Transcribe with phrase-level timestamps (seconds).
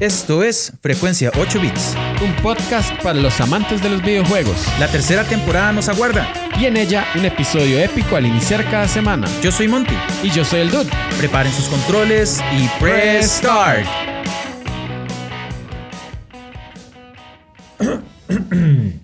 [0.00, 1.94] Esto es Frecuencia 8 Bits.
[2.20, 4.66] Un podcast para los amantes de los videojuegos.
[4.80, 6.26] La tercera temporada nos aguarda.
[6.60, 9.28] Y en ella un episodio épico al iniciar cada semana.
[9.40, 9.94] Yo soy Monty.
[10.24, 10.90] Y yo soy el Dude.
[11.18, 13.86] Preparen sus controles y press start.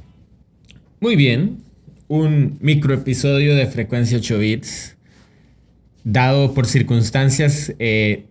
[0.99, 1.63] Muy bien.
[2.09, 4.97] Un microepisodio de Frecuencia 8 Bits.
[6.03, 8.25] Dado por circunstancias eh,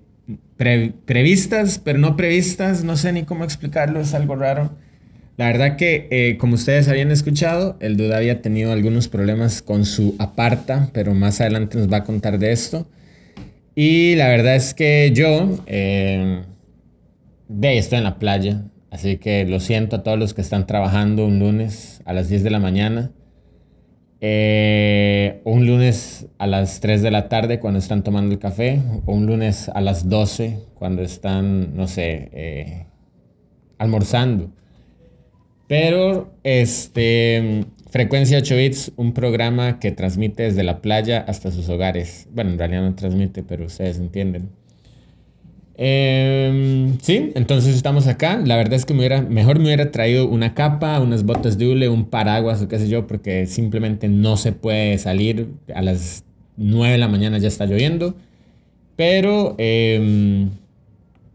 [0.60, 4.72] previstas, pero no previstas, no sé ni cómo explicarlo, es algo raro.
[5.38, 9.86] La verdad que, eh, como ustedes habían escuchado, el Duda había tenido algunos problemas con
[9.86, 12.90] su aparta, pero más adelante nos va a contar de esto.
[13.74, 16.42] Y la verdad es que yo, eh,
[17.48, 21.26] de estoy en la playa, así que lo siento a todos los que están trabajando
[21.26, 23.12] un lunes a las 10 de la mañana.
[24.22, 29.14] Eh, un lunes a las 3 de la tarde cuando están tomando el café, o
[29.14, 32.86] un lunes a las 12 cuando están, no sé, eh,
[33.78, 34.52] almorzando.
[35.68, 42.28] Pero, este, Frecuencia 8 Bits, un programa que transmite desde la playa hasta sus hogares.
[42.32, 44.50] Bueno, en realidad no transmite, pero ustedes entienden.
[45.82, 48.42] Em, sí, entonces estamos acá.
[48.46, 51.68] La verdad es que me hubiera, mejor me hubiera traído una capa, unas botas de
[51.72, 55.48] hule, un paraguas o qué sé yo, porque simplemente no se puede salir.
[55.74, 56.26] A las
[56.58, 58.16] 9 de la mañana ya está lloviendo.
[58.98, 60.50] Pero, eh,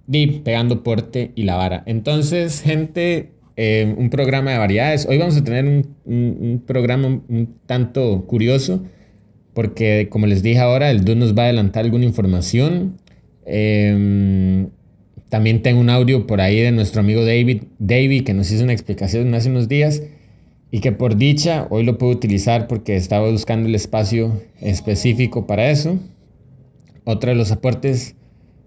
[0.07, 1.83] di, pegando porte y la vara.
[1.87, 5.07] Entonces, gente, em, un programa de variedades.
[5.09, 8.85] Hoy vamos a tener un, un programa un tanto curioso,
[9.55, 12.97] porque como les dije ahora, el DUN nos va a adelantar alguna información.
[13.47, 14.69] Em,
[15.29, 18.73] también tengo un audio por ahí de nuestro amigo David, David, que nos hizo una
[18.73, 20.03] explicación hace unos días
[20.71, 25.71] y que por dicha hoy lo puedo utilizar porque estaba buscando el espacio específico para
[25.71, 25.99] eso.
[27.05, 28.17] Otro de los aportes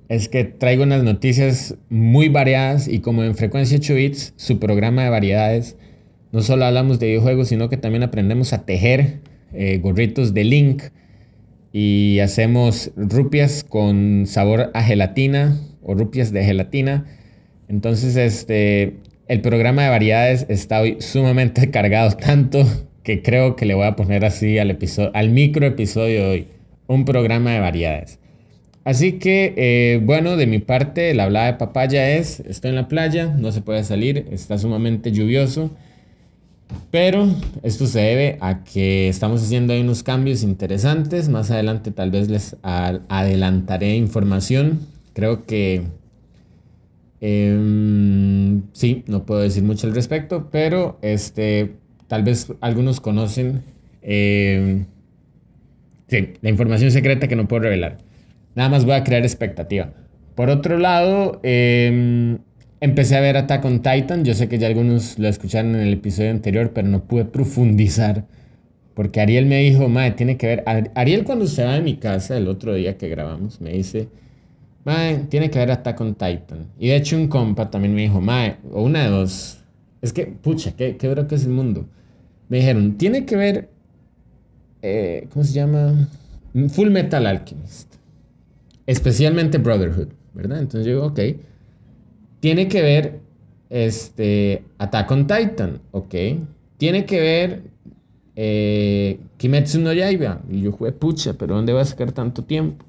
[0.10, 5.04] es que traigo unas noticias muy variadas y como en Frecuencia 8 Bits, su programa
[5.04, 5.76] de variedades,
[6.32, 9.20] no solo hablamos de videojuegos, sino que también aprendemos a tejer
[9.54, 10.84] eh, gorritos de Link
[11.74, 17.06] y hacemos rupias con sabor a gelatina o rupias de gelatina.
[17.68, 18.98] Entonces, este,
[19.28, 22.66] el programa de variedades está hoy sumamente cargado tanto
[23.04, 26.48] que creo que le voy a poner así al, episodio, al micro episodio de hoy,
[26.88, 28.20] un programa de variedades.
[28.84, 32.88] Así que, eh, bueno, de mi parte, la hablada de papaya es, estoy en la
[32.88, 35.72] playa, no se puede salir, está sumamente lluvioso.
[36.92, 37.28] Pero
[37.64, 41.30] esto se debe a que estamos haciendo ahí unos cambios interesantes.
[41.30, 44.80] Más adelante tal vez les adelantaré información.
[45.14, 45.84] Creo que
[47.20, 51.76] em, sí, no puedo decir mucho al respecto, pero este,
[52.08, 53.64] tal vez algunos conocen
[54.02, 54.86] em,
[56.08, 57.98] sí, la información secreta que no puedo revelar.
[58.56, 59.92] Nada más voy a crear expectativa.
[60.36, 62.38] Por otro lado, eh,
[62.80, 64.24] Empecé a ver Attack on Titan.
[64.24, 68.26] Yo sé que ya algunos lo escucharon en el episodio anterior, pero no pude profundizar.
[68.94, 70.64] Porque Ariel me dijo, madre, tiene que ver.
[70.96, 74.10] Ariel, cuando se va de mi casa el otro día que grabamos, me dice,
[74.86, 76.68] madre, tiene que ver Attack on Titan.
[76.80, 79.60] Y de hecho, un compa también me dijo, madre, o una de dos.
[80.02, 81.88] Es que, pucha, qué, qué que es el mundo.
[82.50, 83.70] Me dijeron, tiene que ver.
[84.84, 86.08] Eh, ¿Cómo se llama?
[86.70, 87.96] Full Metal Alchemist.
[88.86, 90.60] Especialmente Brotherhood, ¿verdad?
[90.60, 91.20] Entonces yo digo, ok
[92.40, 93.20] tiene que ver
[93.70, 96.16] este, Attack on Titan, ¿ok?
[96.78, 97.64] Tiene que ver
[98.36, 100.42] eh, Kimetsu no Yaiba.
[100.50, 102.86] Y yo jugué, pucha, pero ¿dónde va a sacar tanto tiempo?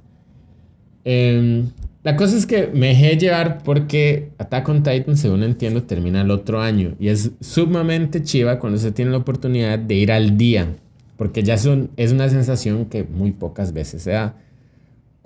[1.05, 1.71] Em,
[2.05, 6.31] la cosa es que me dejé llevar porque Attack on Titan, según entiendo, termina el
[6.31, 6.95] otro año.
[7.01, 10.77] Y es sumamente chiva cuando se tiene la oportunidad de ir al día.
[11.17, 14.37] Porque ya son, es una sensación que muy pocas veces se da.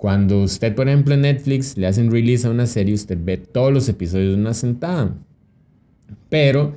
[0.03, 3.71] Cuando usted, por ejemplo, en Netflix le hacen release a una serie, usted ve todos
[3.71, 5.15] los episodios de una sentada.
[6.27, 6.75] Pero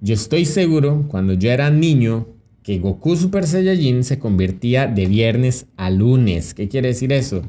[0.00, 2.28] yo estoy seguro, cuando yo era niño,
[2.62, 6.54] que Goku Super Saiyajin se convertía de viernes a lunes.
[6.54, 7.42] ¿Qué quiere decir eso?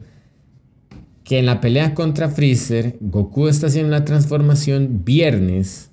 [1.23, 5.91] Que en la pelea contra Freezer, Goku está haciendo la transformación viernes.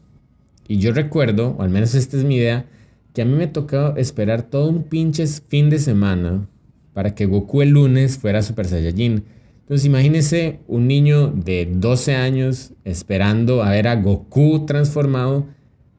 [0.69, 2.65] Y yo recuerdo, o al menos esta es mi idea,
[3.13, 6.49] que a mí me tocó esperar todo un pinches fin de semana
[6.93, 9.25] para que Goku el lunes fuera Super Saiyajin.
[9.61, 15.47] Entonces imagínense un niño de 12 años esperando a ver a Goku transformado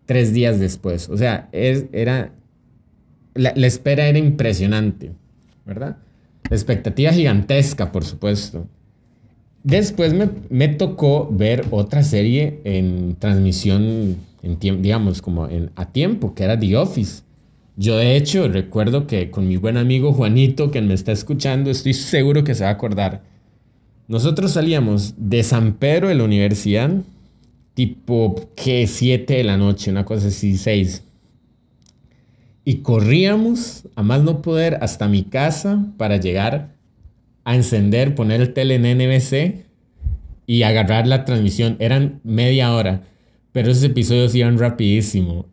[0.05, 1.09] tres días después.
[1.09, 2.33] O sea, era,
[3.33, 5.11] la, espera era impresionante,
[5.65, 5.97] ¿verdad?
[6.49, 8.67] La expectativa gigantesca, por supuesto.
[9.63, 10.13] Después
[10.49, 17.22] me, tocó ver otra serie en transmisión, digamos, como a tiempo, que era The Office.
[17.75, 21.93] Yo de hecho recuerdo que con mi buen amigo Juanito, que me está escuchando, estoy
[21.93, 23.23] seguro que se va a acordar.
[24.07, 26.91] Nosotros salíamos de San Pedro de la universidad
[27.73, 31.03] tipo que 7 de la noche, una cosa así, 6.
[32.65, 36.75] Y corríamos a más no poder hasta mi casa para llegar
[37.43, 39.65] a encender, poner el tele en NBC
[40.45, 41.75] y agarrar la transmisión.
[41.79, 43.03] Eran media hora,
[43.51, 45.47] pero esos episodios iban rapidísimo.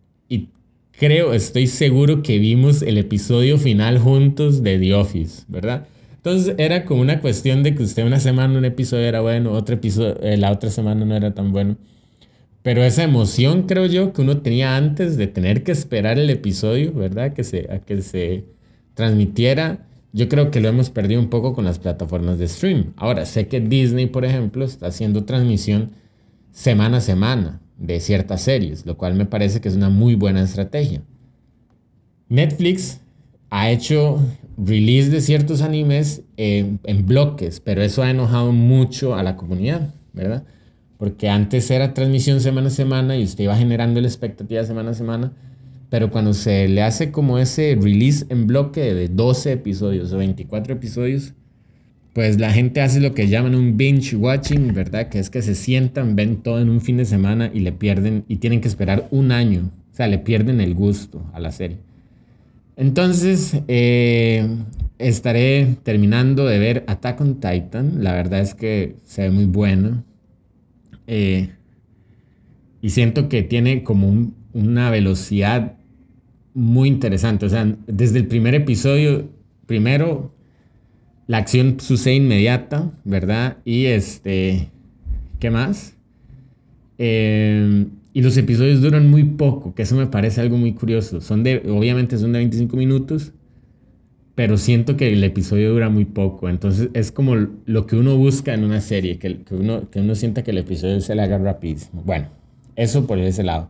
[1.00, 5.86] Creo, estoy seguro que vimos el episodio final juntos de The Office, ¿verdad?
[6.16, 9.76] Entonces era como una cuestión de que usted una semana un episodio era bueno, otro
[9.76, 11.78] episodio, eh, la otra semana no era tan bueno.
[12.60, 16.92] Pero esa emoción creo yo que uno tenía antes de tener que esperar el episodio,
[16.92, 17.32] ¿verdad?
[17.32, 18.44] Que se, a que se
[18.92, 22.92] transmitiera, yo creo que lo hemos perdido un poco con las plataformas de stream.
[22.96, 25.92] Ahora, sé que Disney, por ejemplo, está haciendo transmisión
[26.52, 30.42] semana a semana de ciertas series, lo cual me parece que es una muy buena
[30.42, 31.02] estrategia.
[32.28, 33.00] Netflix
[33.48, 34.20] ha hecho
[34.56, 40.44] release de ciertos animes en bloques, pero eso ha enojado mucho a la comunidad, ¿verdad?
[40.98, 44.94] Porque antes era transmisión semana a semana y usted iba generando la expectativa semana a
[44.94, 45.32] semana,
[45.88, 50.74] pero cuando se le hace como ese release en bloque de 12 episodios o 24
[50.74, 51.32] episodios,
[52.12, 55.08] pues la gente hace lo que llaman un binge watching, ¿verdad?
[55.08, 58.24] Que es que se sientan, ven todo en un fin de semana y le pierden,
[58.28, 61.78] y tienen que esperar un año, o sea, le pierden el gusto a la serie.
[62.76, 64.48] Entonces, eh,
[64.98, 68.02] estaré terminando de ver Attack on Titan.
[68.02, 70.02] La verdad es que se ve muy bueno.
[71.06, 71.50] Eh,
[72.80, 75.74] y siento que tiene como una velocidad
[76.54, 77.46] muy interesante.
[77.46, 79.28] O sea, desde el primer episodio,
[79.66, 80.32] primero,
[81.30, 83.58] la acción sucede inmediata, ¿verdad?
[83.64, 84.68] Y este,
[85.38, 85.94] ¿qué más?
[86.98, 91.20] Eh, y los episodios duran muy poco, que eso me parece algo muy curioso.
[91.20, 93.30] Son de, obviamente son de 25 minutos,
[94.34, 96.48] pero siento que el episodio dura muy poco.
[96.48, 100.16] Entonces es como lo que uno busca en una serie, que, que uno, que uno
[100.16, 102.02] sienta que el episodio se le haga rapidísimo.
[102.04, 102.26] Bueno,
[102.74, 103.68] eso por ese lado.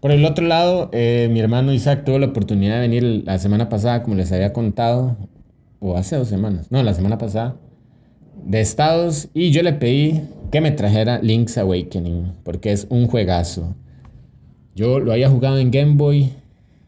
[0.00, 3.68] Por el otro lado, eh, mi hermano Isaac tuvo la oportunidad de venir la semana
[3.68, 5.16] pasada, como les había contado,
[5.80, 7.56] o hace dos semanas, no, la semana pasada,
[8.46, 10.20] de Estados, y yo le pedí
[10.52, 13.74] que me trajera Link's Awakening, porque es un juegazo.
[14.74, 16.30] Yo lo había jugado en Game Boy,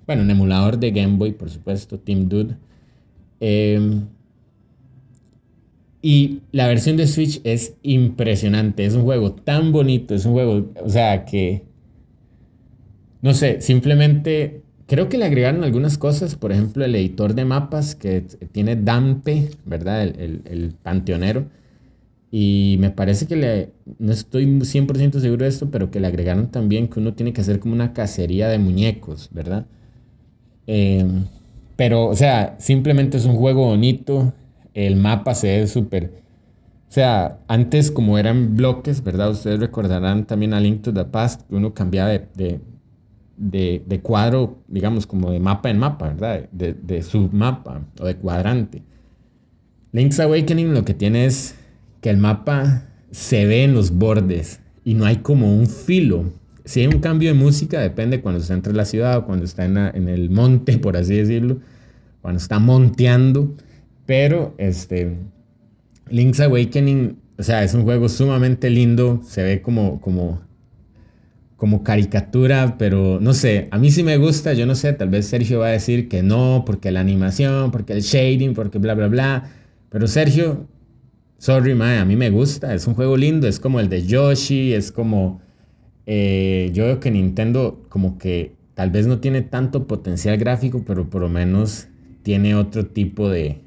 [0.06, 2.56] bueno, en emulador de Game Boy, por supuesto, Team Dude.
[3.40, 4.06] Em,
[6.00, 10.70] y la versión de Switch es impresionante, es un juego tan bonito, es un juego,
[10.84, 11.64] o sea, que,
[13.20, 14.61] no sé, simplemente
[14.92, 19.48] creo que le agregaron algunas cosas, por ejemplo, el editor de mapas que tiene Dampe,
[19.64, 20.02] ¿verdad?
[20.02, 21.46] El, el panteonero
[22.34, 26.50] y me parece que le, no estoy 100% seguro de esto, pero que le agregaron
[26.50, 29.66] también que uno tiene que hacer como una cacería de muñecos, ¿verdad?
[30.66, 31.26] Em,
[31.76, 34.32] pero, o sea, simplemente es un juego bonito,
[34.74, 36.22] el mapa se ve súper...
[36.88, 39.30] O sea, antes como eran bloques, ¿verdad?
[39.30, 42.60] Ustedes recordarán también a Link to the Past, uno cambiaba de,
[43.36, 46.48] de, cuadro, digamos, como de mapa en mapa, ¿verdad?
[46.52, 48.82] De, de submapa o de cuadrante.
[49.92, 51.54] Link's Awakening lo que tiene es
[52.00, 56.24] que el mapa se ve en los bordes y no hay como un filo.
[56.64, 59.64] Si hay un cambio de música, depende cuando está entre la ciudad o cuando está
[59.64, 61.58] en, el monte, por así decirlo,
[62.20, 63.54] cuando está monteando.
[64.06, 65.16] Pero este,
[66.08, 70.40] Link's Awakening, o sea, es un juego sumamente lindo, se ve como, como,
[71.62, 75.26] como caricatura, pero no sé, a mí sí me gusta, yo no sé, tal vez
[75.26, 79.06] Sergio va a decir que no, porque la animación, porque el shading, porque bla, bla,
[79.06, 79.48] bla.
[79.88, 80.66] Pero Sergio,
[81.38, 84.74] Sorry, mae, a mí me gusta, es un juego lindo, es como el de Yoshi,
[84.74, 85.40] es como...
[86.06, 91.10] Eh, yo veo que Nintendo como que tal vez no tiene tanto potencial gráfico, pero
[91.10, 91.86] por lo menos
[92.24, 93.60] tiene otro tipo de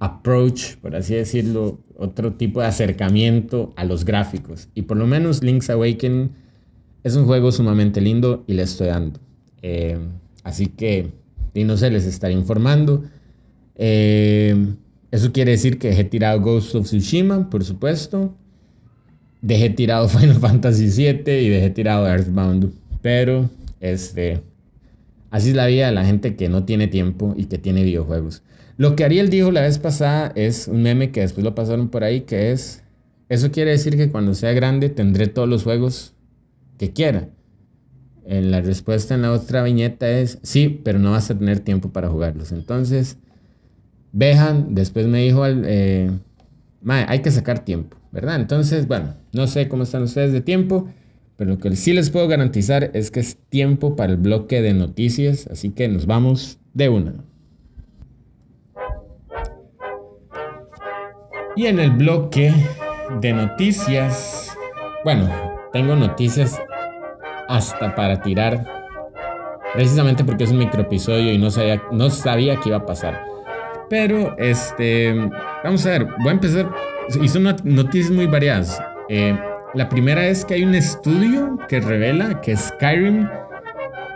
[0.00, 4.70] approach, por así decirlo, otro tipo de acercamiento a los gráficos.
[4.74, 6.45] Y por lo menos Link's Awakening
[7.06, 9.20] es un juego sumamente lindo y le estoy dando.
[9.62, 9.96] Eh,
[10.42, 11.12] así que,
[11.54, 13.04] y no sé, les estaré informando.
[13.76, 14.74] Eh,
[15.12, 18.34] eso quiere decir que dejé tirado Ghost of Tsushima, por supuesto.
[19.40, 22.72] Dejé tirado Final Fantasy VII y dejé tirado Earthbound.
[23.02, 24.40] Pero, este,
[25.30, 28.42] así es la vida de la gente que no tiene tiempo y que tiene videojuegos.
[28.78, 32.02] Lo que Ariel dijo la vez pasada es un meme que después lo pasaron por
[32.02, 32.82] ahí, que es,
[33.28, 36.15] eso quiere decir que cuando sea grande tendré todos los juegos
[36.78, 37.28] que quiera.
[38.24, 41.90] En la respuesta en la otra viñeta es, sí, pero no vas a tener tiempo
[41.90, 42.50] para jugarlos.
[42.52, 43.18] Entonces,
[44.12, 46.10] Behan después me dijo, eh,
[46.88, 48.36] hay que sacar tiempo, ¿verdad?
[48.36, 50.88] Entonces, bueno, no sé cómo están ustedes de tiempo,
[51.36, 54.72] pero lo que sí les puedo garantizar es que es tiempo para el bloque de
[54.72, 57.14] noticias, así que nos vamos de una.
[61.56, 62.52] Y en el bloque
[63.20, 64.50] de noticias,
[65.04, 65.45] bueno,
[65.76, 66.58] tengo noticias
[67.48, 68.64] hasta para tirar.
[69.74, 73.22] Precisamente porque es un microepisodio y no sabía, no sabía qué iba a pasar.
[73.90, 75.14] Pero, este,
[75.62, 76.72] vamos a ver, voy a empezar.
[77.20, 78.82] Y son noticias muy variadas.
[79.10, 79.38] Eh,
[79.74, 83.28] la primera es que hay un estudio que revela que Skyrim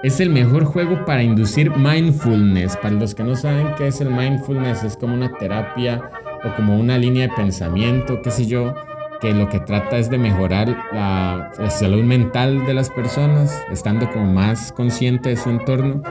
[0.03, 2.79] es el mejor juego para inducir mindfulness.
[2.79, 6.01] Para los que no saben qué es el mindfulness, es como una terapia
[6.43, 8.75] o como una línea de pensamiento, qué sé yo,
[9.21, 14.33] que lo que trata es de mejorar la, salud mental de las personas, estando como
[14.33, 16.03] más consciente de su entorno.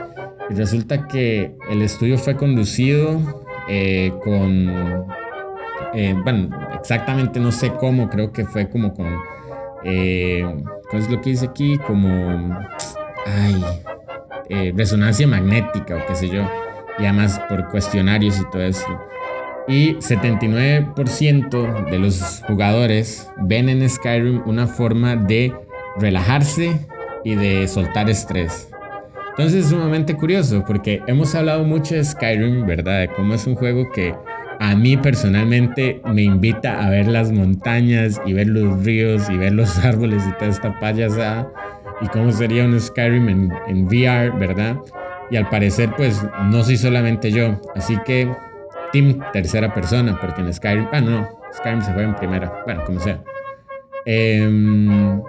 [0.48, 3.20] Y resulta que el estudio fue conducido
[3.68, 5.06] eh, con,
[5.94, 6.48] eh, bueno,
[6.78, 9.14] exactamente no sé cómo, creo que fue como con,
[9.84, 10.44] eh,
[10.90, 11.78] ¿cuál es lo que dice aquí?
[11.78, 12.58] Como,
[13.26, 16.42] ay, resonancia magnética o qué sé yo,
[16.98, 19.10] y además por cuestionarios y todo eso
[19.68, 25.52] y 79% de los jugadores ven en Skyrim una forma de
[25.98, 26.78] relajarse
[27.24, 28.68] y de soltar estrés.
[29.30, 33.00] Entonces es sumamente curioso porque hemos hablado mucho de Skyrim, ¿verdad?
[33.00, 34.14] De cómo es un juego que
[34.58, 39.54] a mí personalmente me invita a ver las montañas y ver los ríos y ver
[39.54, 41.50] los árboles y toda esta payasada
[42.02, 44.76] y cómo sería un Skyrim en, en VR, ¿verdad?
[45.30, 48.28] Y al parecer pues no soy solamente yo, así que
[48.92, 53.00] Team tercera persona, porque en Skyrim, ah, no, Skyrim se fue en primera, bueno, como
[53.00, 53.22] sea.
[54.04, 55.22] Em,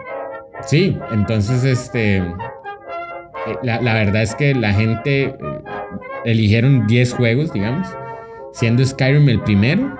[0.65, 5.35] sí, entonces, este, eh, la, verdad es que la gente eh,
[6.25, 7.87] eligieron 10 juegos, digamos,
[8.53, 9.95] siendo Skyrim el primero,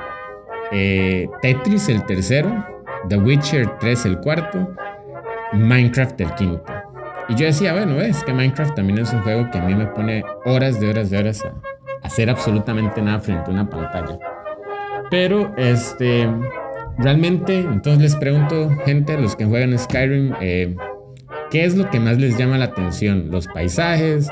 [0.72, 2.66] eh, Tetris el tercero,
[3.10, 4.76] The Witcher 3 el cuarto,
[5.54, 6.64] Minecraft el quinto.
[7.30, 9.86] Y yo decía, bueno, es que Minecraft también es un juego que a mí me
[9.88, 11.54] pone horas de horas de horas a,
[12.04, 14.20] hacer absolutamente nada frente a una pantalla.
[15.10, 16.30] Pero este,
[16.98, 20.76] realmente, entonces les pregunto, gente, los que juegan Skyrim, eh,
[21.50, 23.30] ¿qué es lo que más les llama la atención?
[23.30, 24.30] Los paisajes,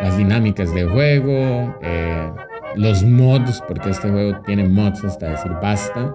[0.00, 2.30] las dinámicas de juego, eh,
[2.76, 6.14] los mods, porque este juego tiene mods hasta decir basta.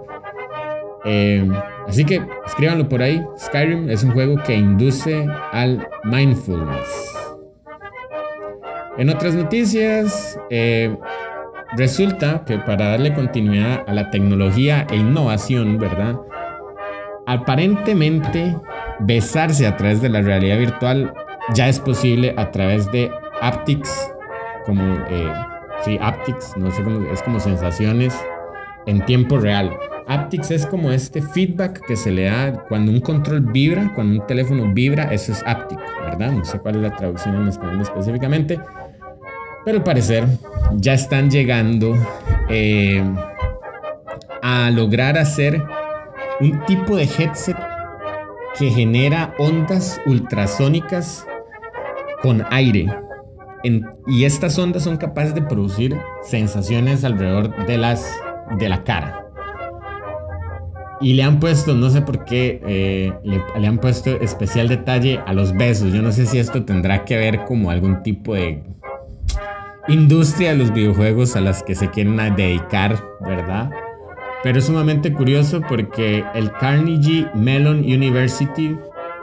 [1.05, 1.47] Eh,
[1.87, 3.23] así que escríbanlo por ahí.
[3.37, 7.18] Skyrim es un juego que induce al mindfulness.
[8.99, 10.93] En otras noticias, eh,
[11.77, 16.19] resulta que para darle continuidad a la tecnología e innovación, ¿verdad?
[17.25, 18.57] Aparentemente,
[18.99, 21.13] besarse a través de la realidad virtual
[21.53, 23.09] ya es posible a través de
[23.41, 24.11] aptics,
[24.65, 25.33] como, eh,
[25.85, 28.13] sí, aptics, no sé cómo, es como sensaciones
[28.85, 29.71] en tiempo real.
[30.07, 34.27] Aptics es como este feedback que se le da cuando un control vibra, cuando un
[34.27, 36.33] teléfono vibra, eso es aptic, ¿verdad?
[36.33, 38.59] No sé cuál es la traducción en español específicamente,
[39.65, 40.25] pero al parecer
[40.75, 41.95] ya están llegando
[42.49, 43.03] eh,
[44.41, 45.63] a lograr hacer
[46.39, 47.57] un tipo de headset
[48.57, 51.25] que genera ondas ultrasónicas
[52.21, 52.87] con aire.
[54.07, 58.09] y estas ondas son capaces de producir sensaciones alrededor de, las,
[58.57, 59.25] de la cara.
[61.01, 65.21] Y le han puesto, no sé por qué, eh, le, le, han puesto especial detalle
[65.25, 65.93] a los besos.
[65.93, 68.63] Yo no sé si esto tendrá que ver como algún tipo de
[69.89, 73.69] industria de los videojuegos a las que se quieren dedicar, ¿verdad?
[74.43, 78.77] Pero es sumamente curioso porque el Carnegie Mellon University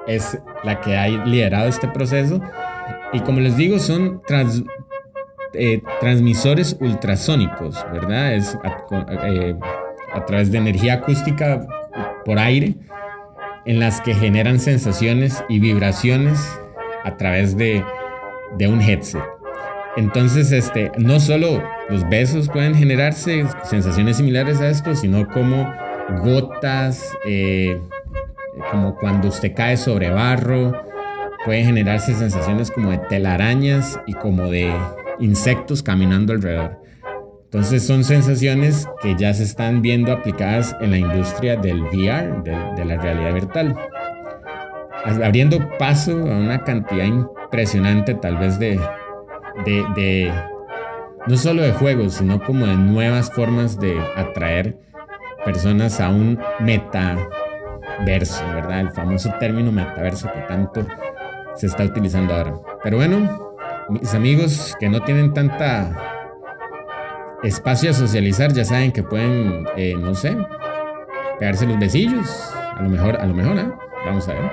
[0.07, 2.41] es la que ha liderado este proceso
[3.13, 4.21] y como les digo son
[5.55, 8.35] eh, transmisores ultrasónicos, ¿verdad?
[8.35, 8.59] Es
[9.25, 9.57] eh,
[10.13, 11.67] a, través de energía acústica
[12.25, 12.75] por aire
[13.65, 16.39] en las que generan sensaciones y vibraciones
[17.05, 17.83] a través de,
[18.59, 19.36] de un headset.
[19.97, 25.73] Entonces, este, no solo los besos pueden generarse sensaciones similares a esto, sino como
[26.23, 27.81] gotas, eh,
[28.71, 30.73] como cuando usted cae sobre barro,
[31.45, 34.75] pueden generarse sensaciones como de telarañas y como de
[35.19, 36.79] insectos caminando alrededor.
[37.45, 42.85] Entonces son sensaciones que ya se están viendo aplicadas en la industria del VR, de,
[42.85, 43.77] la realidad virtual,
[45.05, 48.79] abriendo paso a una cantidad impresionante tal vez de,
[49.65, 50.33] de,
[51.27, 54.79] no solo de juegos, sino como de nuevas formas de atraer
[55.45, 58.81] personas a un metaverso, ¿verdad?
[58.81, 60.87] El famoso término metaverso que tanto
[61.55, 62.55] se está utilizando ahora.
[62.83, 63.55] Pero bueno,
[63.89, 66.17] mis amigos que no tienen tanta
[67.43, 70.37] espacio a socializar, ya saben que pueden, eh, no sé,
[71.39, 72.53] pegarse los besillos.
[72.77, 73.69] A lo mejor, a lo mejor, ¿eh?
[74.05, 74.51] Vamos a ver.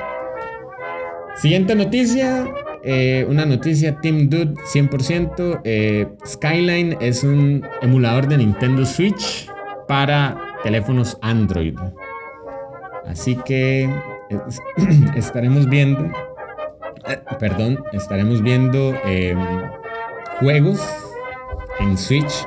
[1.36, 2.46] Siguiente noticia.
[2.86, 5.62] Eh, una noticia, Team Dude 100%.
[5.63, 9.50] Eh, Skyline es un emulador de Nintendo Switch
[9.88, 11.75] para teléfonos Android.
[13.08, 13.90] Así que
[15.16, 16.12] estaremos viendo,
[17.08, 19.40] eh, perdón, estaremos viendo em,
[20.40, 20.82] juegos
[21.80, 22.46] en Switch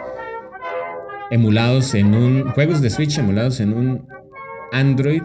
[1.30, 4.06] emulados en un, juegos de Switch emulados en un
[4.72, 5.22] Android,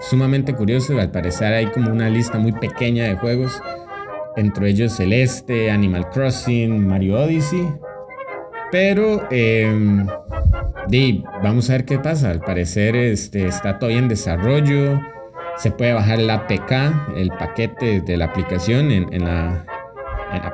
[0.00, 3.60] sumamente curioso, al parecer hay como una lista muy pequeña de juegos,
[4.36, 7.68] entre ellos Celeste, Animal Crossing, Mario Odyssey,
[8.74, 10.04] pero eh,
[11.42, 12.30] vamos a ver qué pasa.
[12.30, 15.00] Al parecer este, está todavía en desarrollo.
[15.56, 16.72] Se puede bajar el APK,
[17.16, 19.64] el paquete de la aplicación en, la,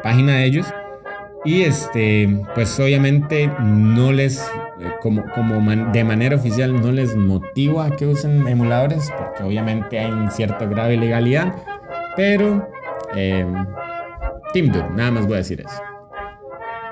[0.03, 0.67] página de ellos.
[1.47, 4.47] Y este, pues obviamente no les,
[5.01, 5.59] como, como
[5.91, 10.69] de manera oficial, no les motiva a que usen emuladores, porque obviamente hay un cierto
[10.69, 11.55] grado de ilegalidad.
[12.17, 12.69] Pero,
[13.15, 13.47] eh,
[14.53, 15.83] Team nada más voy a decir eso.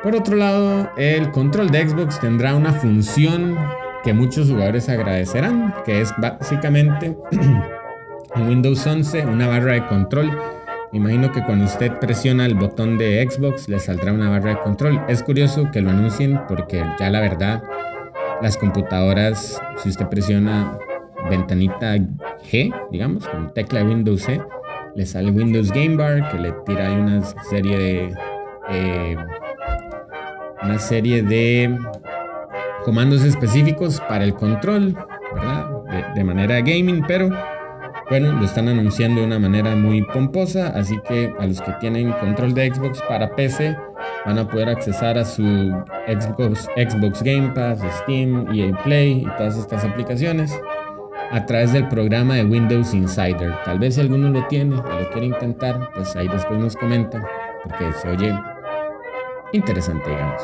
[0.02, 3.58] Por otro lado, el control de Xbox tendrá una función
[4.04, 7.16] que muchos jugadores agradecerán, que es básicamente
[8.34, 10.30] en Windows 11 una barra de control.
[10.92, 15.02] Imagino que cuando usted presiona el botón de Xbox le saldrá una barra de control.
[15.08, 17.62] Es curioso que lo anuncien porque ya la verdad
[18.40, 20.78] las computadoras, si usted presiona
[21.28, 24.40] ventanita G, digamos, con tecla de Windows C,
[24.94, 28.14] le sale Windows Game Bar que le tira una serie de...
[28.70, 29.16] Eh,
[30.62, 31.78] una serie de
[32.84, 34.96] comandos específicos para el control.
[36.14, 37.30] De, manera gaming, pero
[38.10, 42.12] bueno, lo están anunciando de una manera muy pomposa, así que a los que tienen
[42.12, 43.74] control de Xbox para PC
[44.26, 45.42] van a poder accesar a su
[46.06, 50.58] Xbox, Xbox Game Pass, Steam, EA Play y todas estas aplicaciones
[51.30, 53.52] a través del programa de Windows Insider.
[53.64, 57.26] Tal vez si alguno lo tiene o lo quiere intentar, pues ahí después nos comenta,
[57.62, 58.38] porque se oye
[59.52, 60.42] interesante, digamos.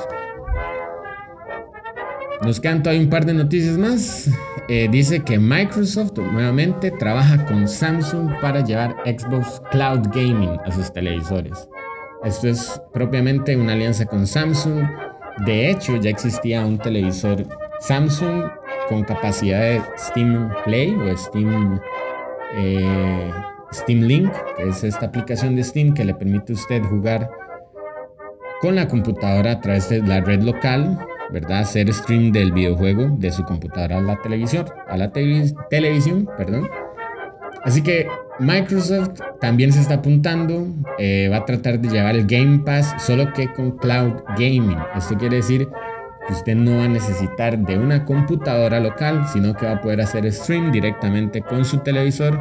[2.43, 4.31] Nos quedan todavía un par de noticias más.
[4.69, 10.93] Eh, dice que Microsoft nuevamente trabaja con Samsung para llevar Xbox Cloud Gaming a sus
[10.93, 11.69] televisores.
[12.25, 14.85] Esto es propiamente una alianza con Samsung.
[15.47, 17.47] De hecho, ya existía un televisor
[17.81, 18.45] Samsung
[18.95, 21.81] con capacidad de Steam Play o Steam,
[22.57, 23.31] eh,
[23.73, 27.29] Steam Link, que es esta aplicación de Steam que le permite a usted jugar
[28.61, 30.97] con la computadora a través de la red local,
[31.33, 31.61] ¿verdad?
[31.61, 36.69] Hacer stream del videojuego de su computadora a la televisión, a la televisión, perdón.
[37.65, 38.07] Así que
[38.39, 43.33] Microsoft también se está apuntando, eh, va a tratar de llevar el Game Pass, solo
[43.33, 44.79] que con Cloud Gaming.
[44.95, 45.69] Esto quiere decir
[46.31, 50.31] usted no va a necesitar de una computadora local, sino que va a poder hacer
[50.33, 52.39] stream directamente con su televisor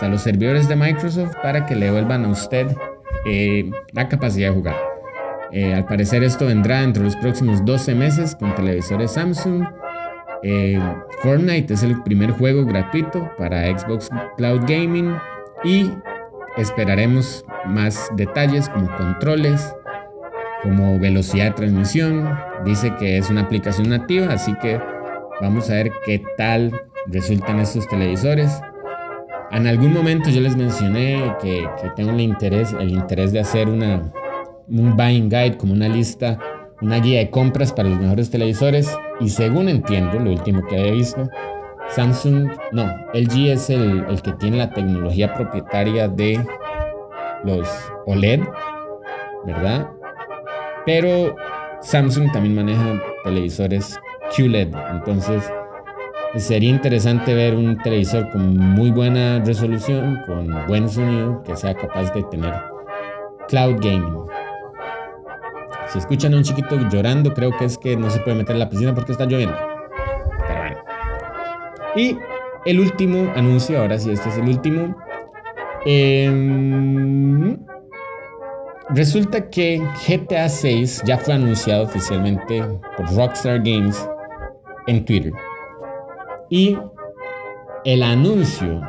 [0.00, 2.66] a los servidores de Microsoft para que le vuelvan a usted
[3.26, 4.76] eh, la capacidad de jugar.
[5.52, 9.64] Eh, al parecer esto vendrá dentro de los próximos 12 meses con televisores Samsung.
[10.42, 10.80] Eh,
[11.20, 15.14] Fortnite es el primer juego gratuito para Xbox Cloud Gaming
[15.62, 15.90] y
[16.56, 19.74] esperaremos más detalles como controles,
[20.62, 22.28] como velocidad de transmisión.
[22.64, 24.80] Dice que es una aplicación nativa, así que
[25.40, 26.72] vamos a ver qué tal
[27.06, 28.60] resultan estos televisores.
[29.50, 33.68] En algún momento yo les mencioné que, que tengo el interés, el interés de hacer
[33.68, 34.10] una,
[34.68, 36.38] un buying guide, como una lista,
[36.80, 38.96] una guía de compras para los mejores televisores.
[39.20, 41.28] Y según entiendo, lo último que había visto,
[41.90, 46.42] Samsung, no, LG es el, el que tiene la tecnología propietaria de
[47.44, 47.68] los
[48.06, 48.40] OLED,
[49.44, 49.90] ¿verdad?
[50.84, 51.36] Pero
[51.80, 53.98] Samsung también maneja televisores
[54.34, 54.74] QLED.
[54.90, 55.50] Entonces
[56.36, 62.12] sería interesante ver un televisor con muy buena resolución, con buen sonido, que sea capaz
[62.12, 62.54] de tener
[63.48, 64.22] cloud gaming.
[65.88, 68.60] Si escuchan a un chiquito llorando, creo que es que no se puede meter en
[68.60, 69.56] la piscina porque está lloviendo.
[70.48, 70.78] Pero bueno.
[71.94, 72.18] Y
[72.64, 74.96] el último anuncio, ahora sí, este es el último.
[75.84, 77.58] Em,
[78.90, 82.62] resulta que GTA 6 ya fue anunciado oficialmente
[82.96, 84.08] por Rockstar Games
[84.86, 85.32] en Twitter.
[86.50, 86.78] Y
[87.84, 88.80] el anuncio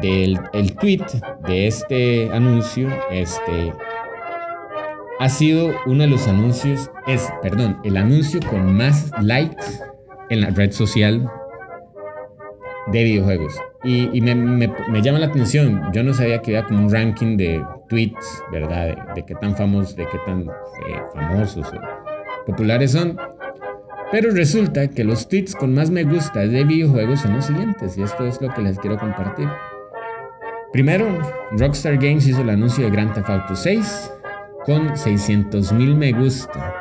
[0.00, 1.04] del el tweet
[1.46, 3.72] de este anuncio, este
[5.18, 9.64] ha sido uno de los anuncios, es, perdón, el anuncio con más likes
[10.30, 11.30] en la red social
[12.90, 13.54] de videojuegos.
[13.84, 18.42] Y, me, llama la atención, yo no sabía que había como un ranking de tweets,
[18.52, 19.14] ¿verdad?
[19.14, 23.18] De, qué tan famosos, de qué tan eh, famosos o populares son.
[24.12, 28.02] Pero resulta que los tweets con más me gusta de videojuegos son los siguientes, y
[28.02, 29.48] esto es lo que les quiero compartir.
[30.72, 31.18] Primero,
[31.52, 34.12] Rockstar Games hizo el anuncio de Grand Theft Auto 6
[34.64, 36.74] con 600 mil me gusta.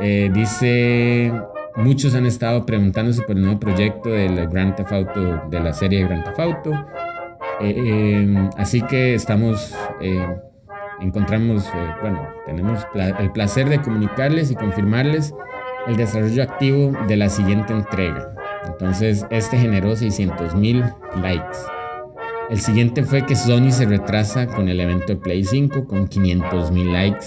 [0.00, 1.32] Eh, dice,
[1.78, 6.04] muchos han estado preguntándose por el nuevo proyecto del Grand Theft Auto, de la serie
[6.04, 6.86] Grand Theft Auto.
[7.60, 9.74] Eh, así que estamos,
[11.00, 11.64] encontramos,
[12.00, 15.34] bueno, tenemos el placer de comunicarles y confirmarles
[15.86, 18.34] el desarrollo activo de la siguiente entrega.
[18.66, 20.84] Entonces, este generó 600 mil
[21.22, 21.58] likes.
[22.50, 26.70] El siguiente fue que Sony se retrasa con el evento de Play 5 con 500
[26.70, 27.26] mil likes.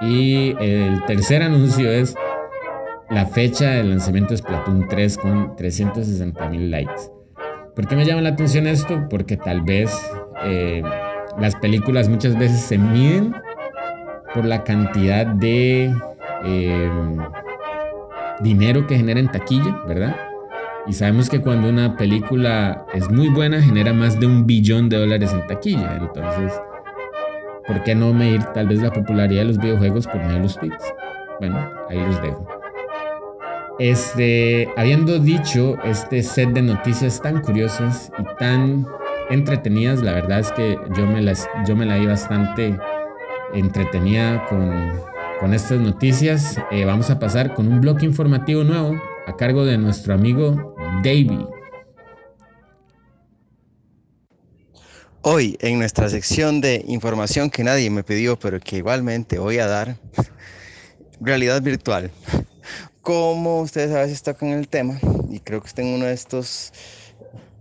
[0.00, 2.14] Y el tercer anuncio es
[3.12, 7.10] la fecha de lanzamiento de Splatoon 3 con 360 mil likes.
[7.74, 9.06] ¿Por qué me llama la atención esto?
[9.10, 9.94] Porque tal vez
[10.44, 10.82] eh,
[11.38, 13.34] las películas muchas veces se miden
[14.34, 15.94] por la cantidad de
[16.44, 16.90] eh,
[18.40, 20.16] dinero que genera en taquilla, ¿verdad?
[20.86, 24.96] Y sabemos que cuando una película es muy buena, genera más de un billón de
[24.96, 25.96] dólares en taquilla.
[25.96, 26.52] Entonces,
[27.66, 30.58] ¿por qué no medir tal vez la popularidad de los videojuegos por medio de los
[30.58, 30.94] tweets?
[31.40, 32.61] Bueno, ahí los dejo.
[33.78, 38.86] Este, habiendo dicho este set de noticias tan curiosas y tan
[39.30, 42.78] entretenidas, la verdad es que yo me, las, yo me la di bastante
[43.54, 44.92] entretenida con,
[45.40, 46.58] con estas noticias.
[46.70, 48.94] Eh, vamos a pasar con un bloque informativo nuevo
[49.26, 51.46] a cargo de nuestro amigo Davey.
[55.22, 59.66] Hoy en nuestra sección de información que nadie me pidió, pero que igualmente voy a
[59.66, 59.96] dar,
[61.20, 62.10] realidad virtual.
[63.02, 66.72] Como ustedes a veces tocan el tema, y creo que usted en uno de estos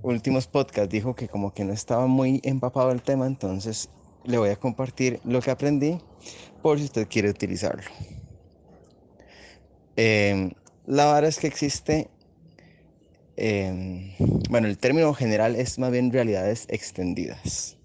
[0.03, 3.89] últimos podcasts dijo que como que no estaba muy empapado el tema, entonces
[4.23, 5.97] le voy a compartir lo que aprendí
[6.61, 7.89] por si usted quiere utilizarlo.
[9.95, 10.51] Eh,
[10.85, 12.07] la verdad es que existe,
[13.35, 14.13] em,
[14.47, 17.79] bueno, el término general es más bien realidades extendidas.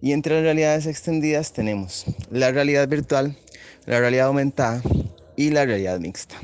[0.00, 3.38] Y entre las realidades extendidas tenemos la realidad virtual,
[3.86, 4.82] la realidad aumentada
[5.36, 6.36] y la realidad mixta.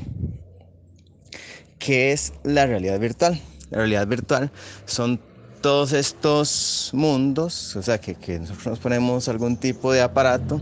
[1.79, 3.39] ¿Qué es la realidad virtual?
[3.69, 4.51] La realidad virtual
[4.85, 5.19] son
[5.61, 10.61] todos estos mundos, o sea, que, nosotros nos ponemos algún tipo de aparato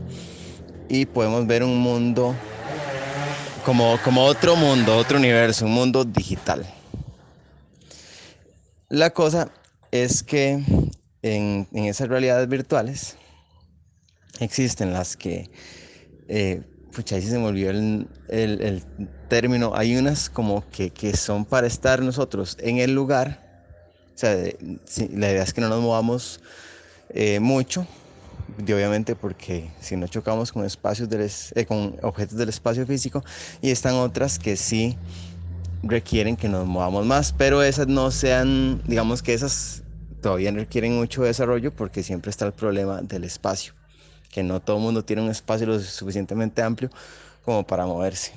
[0.89, 2.35] y podemos ver un mundo
[3.65, 6.65] como, como otro mundo, otro universo, un mundo digital.
[8.89, 9.49] La cosa
[9.91, 10.63] es que
[11.21, 13.15] en, esas realidades virtuales
[14.39, 15.49] existen las que,
[16.27, 16.61] eh,
[16.93, 18.83] pucha, ahí se me olvidó el,
[19.27, 23.39] término, hay unas como que, son para estar nosotros en el lugar,
[24.13, 26.41] o sea, la idea es que no nos movamos
[27.09, 27.87] eh, mucho,
[28.59, 31.09] obviamente porque si no chocamos con espacios
[31.55, 33.23] eh, con objetos del espacio físico
[33.61, 34.97] y están otras que sí
[35.83, 39.83] requieren que nos movamos más, pero esas no sean, digamos que esas
[40.21, 43.73] todavía requieren mucho desarrollo porque siempre está el problema del espacio,
[44.31, 46.89] que no todo el mundo tiene un espacio lo suficientemente amplio
[47.43, 48.31] como para moverse.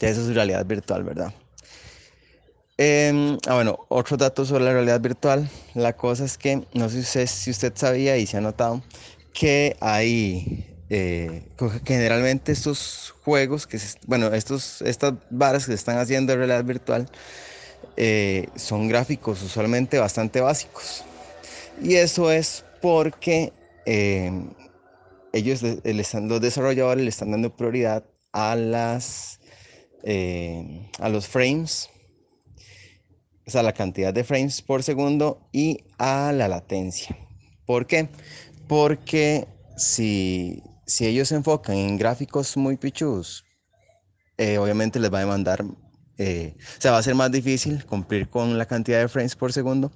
[0.00, 1.32] Eso es realidad virtual, ¿verdad?
[2.76, 5.48] Em, ah, bueno, otro dato sobre la realidad virtual.
[5.74, 8.82] La cosa es que, no sé si usted, sabía y se ha notado,
[9.32, 11.42] que hay eh,
[11.84, 17.08] generalmente estos juegos, que bueno, estos, estas varas que se están haciendo de realidad virtual,
[17.96, 21.04] eh, son gráficos usualmente bastante básicos.
[21.80, 23.52] Y eso es porque
[23.86, 24.50] em,
[25.32, 29.40] ellos, los desarrolladores le están dando prioridad a las
[30.02, 31.90] em, a los frames
[33.46, 37.16] o sea, la cantidad de frames por segundo y a la latencia.
[37.66, 38.08] ¿Por qué?
[38.66, 40.62] Porque si,
[41.00, 43.44] ellos se enfocan en gráficos muy pichudos,
[44.38, 45.64] eh, obviamente les va a demandar,
[46.18, 49.52] eh, o sea, va a ser más difícil cumplir con la cantidad de frames por
[49.52, 49.92] segundo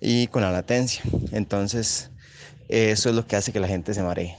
[0.00, 1.02] y con la latencia.
[1.32, 2.10] Entonces,
[2.68, 4.36] eso es lo que hace que la gente se maree.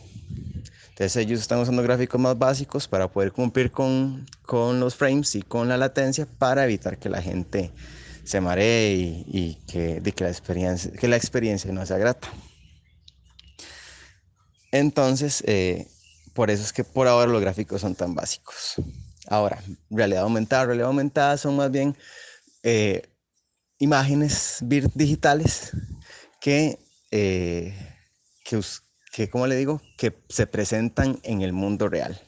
[0.90, 5.44] Entonces ellos están usando gráficos más básicos para poder cumplir con, con los frames y
[5.44, 7.72] con la latencia para evitar que la gente
[8.24, 12.28] se maree y, que, que, la experiencia, que la experiencia no sea grata.
[14.72, 15.88] Entonces, eh,
[16.34, 18.74] por eso es que por ahora los gráficos son tan básicos.
[19.28, 21.96] Ahora, realidad aumentada, realidad aumentada son más bien
[22.63, 23.04] eh,
[23.78, 25.72] imágenes digitales
[26.42, 26.80] que,
[27.12, 27.97] eh,
[28.48, 28.62] que,
[29.12, 29.82] que, ¿cómo le digo?
[29.98, 32.20] Que se presentan en el mundo real.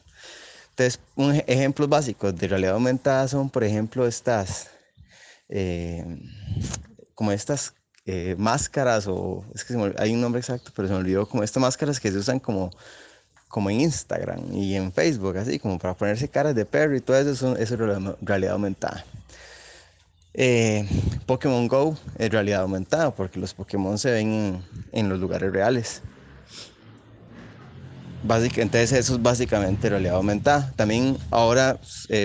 [0.70, 4.70] Entonces, un, ejemplos básicos de realidad aumentada son, por ejemplo, estas
[5.48, 6.04] eh,
[7.14, 7.74] como estas
[8.06, 11.60] eh, máscaras, o es que hay un nombre exacto, pero se me olvidó, como estas
[11.60, 12.70] máscaras que se usan como,
[13.48, 17.18] como en Instagram y en Facebook, así como para ponerse caras de perro y todo
[17.18, 19.04] eso, es realidad aumentada.
[20.32, 20.88] Eh,
[21.26, 26.02] Pokémon Go es realidad aumentada porque los Pokémon se ven en, los lugares reales.
[28.22, 30.72] Entonces eso es básicamente realidad aumentada.
[30.76, 31.78] También ahora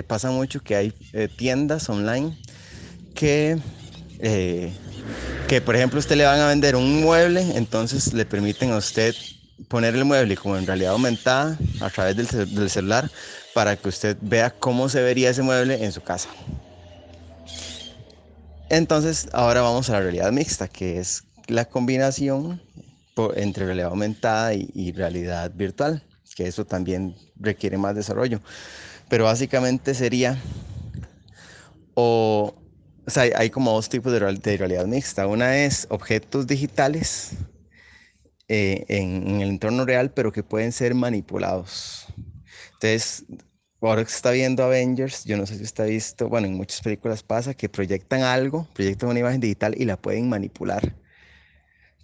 [0.06, 0.92] pasa mucho que hay
[1.36, 2.36] tiendas online
[3.14, 3.58] que,
[4.20, 4.72] eh,
[5.48, 9.14] que por ejemplo usted le van a vender un mueble, entonces le permiten a usted
[9.68, 13.10] poner el mueble como en realidad aumentada a través del, del celular
[13.54, 16.28] para que usted vea cómo se vería ese mueble en su casa.
[18.68, 22.60] Entonces, ahora vamos a la realidad mixta, que es la combinación
[23.34, 26.02] entre realidad aumentada y, realidad virtual,
[26.34, 28.40] que eso también requiere más desarrollo.
[29.08, 30.38] Pero básicamente sería,
[31.94, 32.54] o,
[33.06, 35.26] sea, hay, como dos tipos de, realidad mixta.
[35.26, 37.32] Una es objetos digitales
[38.48, 42.06] eh, en, en el entorno real, pero que pueden ser manipulados.
[42.74, 43.24] Entonces,
[43.80, 46.80] ahora que se está viendo Avengers, yo no sé si ha visto, bueno, en muchas
[46.82, 50.94] películas pasa que proyectan algo, proyectan una imagen digital y la pueden manipular.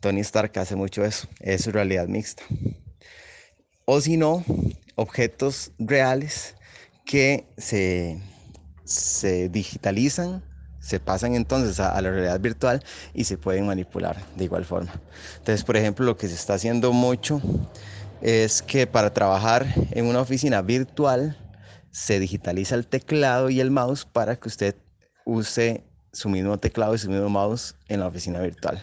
[0.03, 2.43] Tony Stark hace mucho eso, es realidad mixta.
[3.85, 4.45] O si no,
[4.97, 6.57] objetos reales
[7.07, 8.21] que se,
[8.85, 10.43] se digitalizan,
[10.81, 12.83] se pasan entonces a, a, la realidad virtual
[13.15, 14.93] y se pueden manipular de igual forma.
[15.39, 17.41] Entonces, por ejemplo, lo que se está haciendo mucho
[18.21, 21.39] es que para trabajar en una oficina virtual,
[21.93, 24.75] se digitaliza el teclado y el mouse para que usted
[25.25, 28.81] use su mismo teclado y su mismo mouse en la oficina virtual.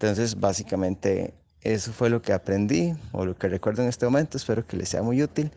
[0.00, 4.38] Entonces, básicamente eso fue lo que aprendí o lo que recuerdo en este momento.
[4.38, 5.50] Espero que les sea muy útil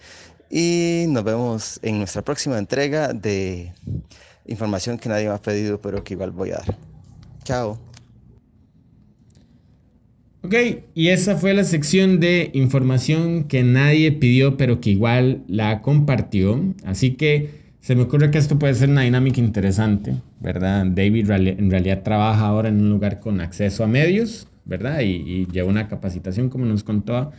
[0.50, 3.72] y nos vemos en nuestra próxima entrega de
[4.46, 6.78] información que nadie me ha pedido, pero que igual voy a dar.
[7.46, 7.80] Chao.
[10.42, 10.56] Ok,
[10.94, 16.62] y esa fue la sección de información que nadie pidió, pero que igual la compartió.
[16.84, 20.86] Así que se me ocurre que esto puede ser una dinámica interesante, ¿verdad?
[20.86, 25.02] David en realidad trabaja ahora en un lugar con acceso a medios, ¿verdad?
[25.02, 27.34] Y, lleva una capacitación, como nos contó,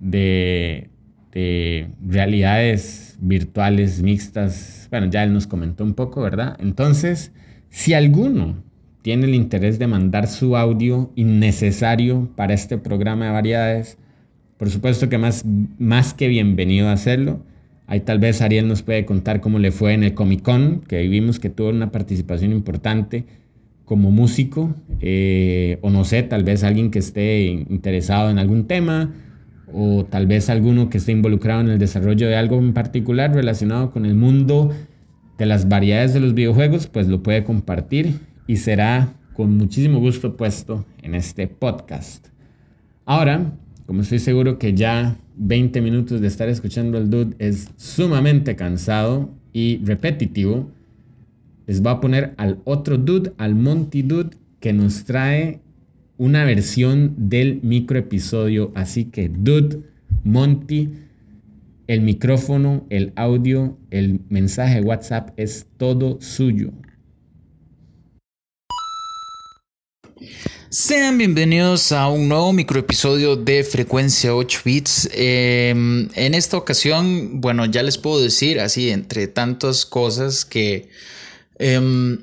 [0.00, 0.88] de,
[1.30, 4.88] de realidades virtuales mixtas.
[4.90, 6.56] Bueno, ya él nos comentó un poco, ¿verdad?
[6.58, 7.32] Entonces,
[7.68, 8.56] si alguno
[9.02, 13.98] tiene el interés de mandar su audio innecesario para este programa de variedades,
[14.56, 15.44] por supuesto que más,
[15.78, 17.42] más que bienvenido a hacerlo.
[17.86, 21.06] Ahí tal vez Ariel nos puede contar cómo le fue en el Comic Con, que
[21.06, 23.24] vimos que tuvo una participación importante
[23.84, 29.14] como músico, eh, o no sé, tal vez alguien que esté interesado en algún tema,
[29.72, 33.90] o tal vez alguno que esté involucrado en el desarrollo de algo en particular relacionado
[33.90, 34.72] con el mundo
[35.38, 40.36] de las variedades de los videojuegos, pues lo puede compartir y será con muchísimo gusto
[40.36, 42.28] puesto en este podcast.
[43.04, 43.52] Ahora,
[43.86, 49.30] como estoy seguro que ya 20 minutos de estar escuchando al dude es sumamente cansado
[49.52, 50.70] y repetitivo,
[51.66, 55.60] les voy a poner al otro dude, al Monty Dude, que nos trae
[56.16, 58.72] una versión del microepisodio.
[58.74, 59.80] Así que, dude,
[60.24, 60.90] Monty,
[61.86, 66.72] el micrófono, el audio, el mensaje WhatsApp es todo suyo.
[70.68, 75.08] Sean bienvenidos a un nuevo microepisodio de Frecuencia 8 Bits.
[75.12, 80.88] Em, en esta ocasión, bueno, ya les puedo decir así, entre tantas cosas, que
[81.60, 82.18] em,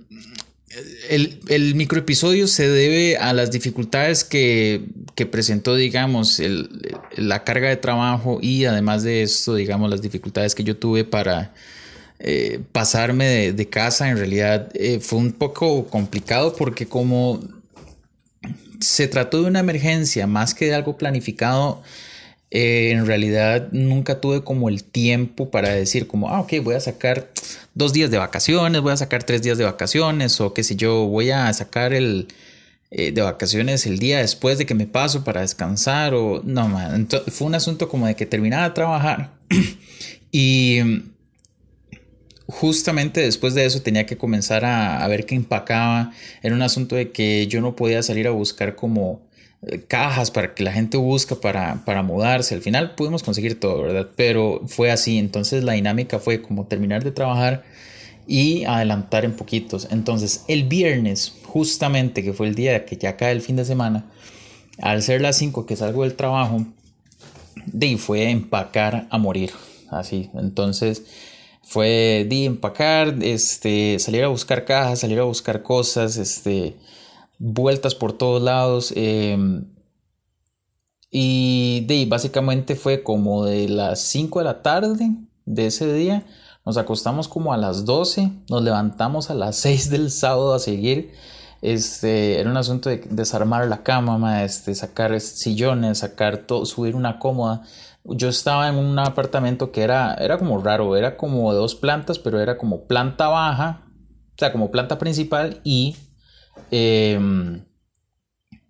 [1.10, 4.82] el, el, microepisodio se debe a las dificultades que,
[5.32, 6.41] presentó, digamos,
[7.15, 11.53] la carga de trabajo y además de esto, digamos, las dificultades que yo tuve para
[12.19, 14.10] eh, pasarme de, casa.
[14.10, 17.39] En realidad eh, fue un poco complicado porque como
[18.83, 21.81] se trató de una emergencia más que de algo planificado.
[22.51, 26.79] Eh, en realidad nunca tuve como el tiempo para decir como, ah, ok, voy a
[26.79, 27.31] sacar
[27.73, 31.07] dos días de vacaciones, voy a sacar tres días de vacaciones o qué sé yo,
[31.07, 32.27] voy a sacar el
[32.91, 37.07] eh, de vacaciones el día después de que me paso para descansar o no, man.
[37.29, 39.31] fue un asunto como de que terminaba de trabajar
[40.31, 40.77] y
[42.53, 46.11] justamente después de eso tenía que comenzar a, ver qué empacaba.
[46.43, 49.21] Era un asunto de que yo no podía salir a buscar como
[49.63, 52.53] eh, cajas para que la gente busca para, para mudarse.
[52.53, 54.09] Al final pudimos conseguir todo, ¿verdad?
[54.15, 55.17] Pero fue así.
[55.17, 57.63] Entonces la dinámica fue como terminar de trabajar
[58.27, 59.87] y adelantar en poquitos.
[59.89, 64.05] Entonces el viernes, justamente que fue el día que ya cae el fin de semana,
[64.77, 66.65] al ser las 5 que salgo del trabajo,
[67.65, 69.51] de fue empacar a morir.
[69.89, 70.29] Así.
[70.35, 71.03] Entonces
[71.63, 76.78] fue de empacar, este, salir a buscar cajas, salir a buscar cosas, este,
[77.39, 78.93] vueltas por todos lados.
[78.95, 79.65] Em,
[81.10, 85.12] y de, básicamente fue como de las 5 de la tarde
[85.45, 86.26] de ese día.
[86.65, 91.13] Nos acostamos como a las 12, nos levantamos a las 6 del sábado a seguir.
[91.62, 97.19] Este, era un asunto de desarmar la cama, este, sacar sillones, sacar todo, subir una
[97.19, 97.63] cómoda
[98.05, 102.39] yo estaba en un apartamento que era, era como raro, era como dos plantas, pero
[102.39, 103.83] era como planta baja,
[104.35, 105.95] o sea, como planta principal y
[106.71, 107.63] em,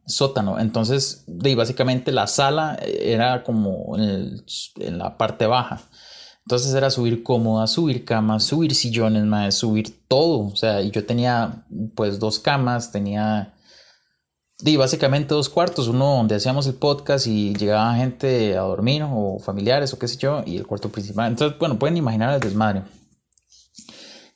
[0.06, 0.60] sótano.
[0.60, 4.44] Entonces, básicamente la sala era como en,
[4.98, 5.82] la parte baja.
[6.46, 10.48] Entonces era subir cómodas, subir camas, subir sillones, más, subir todo.
[10.48, 11.66] O sea, y yo tenía
[11.96, 13.54] pues dos camas, tenía
[14.66, 19.38] y básicamente dos cuartos, uno donde hacíamos el podcast y llegaba gente a dormir o
[19.40, 21.32] familiares o qué sé yo, y el cuarto principal.
[21.32, 22.84] Entonces, bueno, pueden imaginar el desmadre.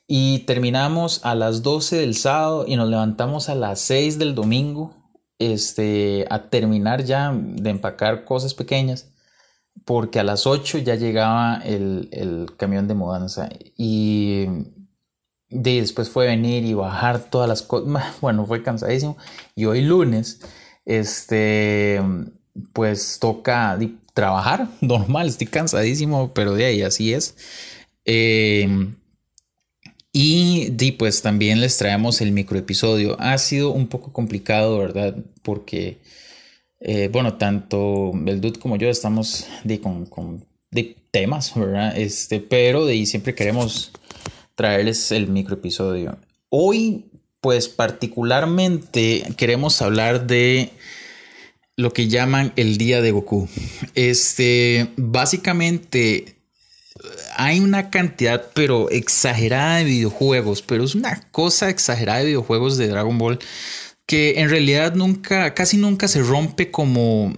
[0.05, 4.93] Y terminamos a las 12 del sábado y nos levantamos a las 6 del domingo
[5.39, 9.13] este, a terminar ya de empacar cosas pequeñas,
[9.85, 13.47] porque a las 8 ya llegaba el, el camión de mudanza.
[13.77, 14.45] Y
[15.49, 18.19] de después fue venir y bajar todas las cosas.
[18.21, 19.17] Bueno, fue cansadísimo.
[19.55, 20.41] Y hoy lunes,
[20.85, 22.01] este,
[22.73, 23.77] pues toca
[24.13, 25.27] trabajar normal.
[25.27, 27.35] Estoy cansadísimo, pero de ahí así es.
[28.05, 28.95] Em,
[30.11, 33.15] y pues también les traemos el microepisodio.
[33.19, 35.15] Ha sido un poco complicado, ¿verdad?
[35.43, 35.99] Porque,
[36.79, 41.97] eh, bueno, tanto el dude como yo estamos de, con, con de temas, ¿verdad?
[41.97, 43.91] Este, pero de ahí siempre queremos
[44.57, 46.17] traerles el microepisodio.
[46.49, 47.05] Hoy,
[47.41, 50.71] pues particularmente queremos hablar de
[51.75, 53.47] lo que llaman el día de Goku.
[53.93, 56.39] Este, básicamente
[57.35, 62.87] hay una cantidad, pero exagerada de videojuegos, pero es una cosa exagerada de videojuegos de
[62.87, 63.37] Dragon Ball
[64.07, 67.31] que en realidad nunca, casi nunca se rompe como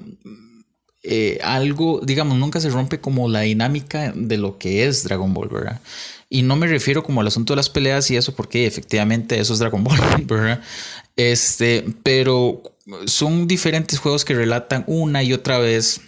[1.04, 5.50] eh, algo, digamos, nunca se rompe como la dinámica de lo que es Dragon Ball,
[5.50, 5.82] ¿verdad?
[6.30, 9.54] Y no me refiero como al asunto de las peleas y eso, porque efectivamente eso
[9.54, 10.00] es Dragon Ball.
[11.16, 12.64] Este, pero
[13.06, 16.00] son diferentes juegos que relatan una y otra vez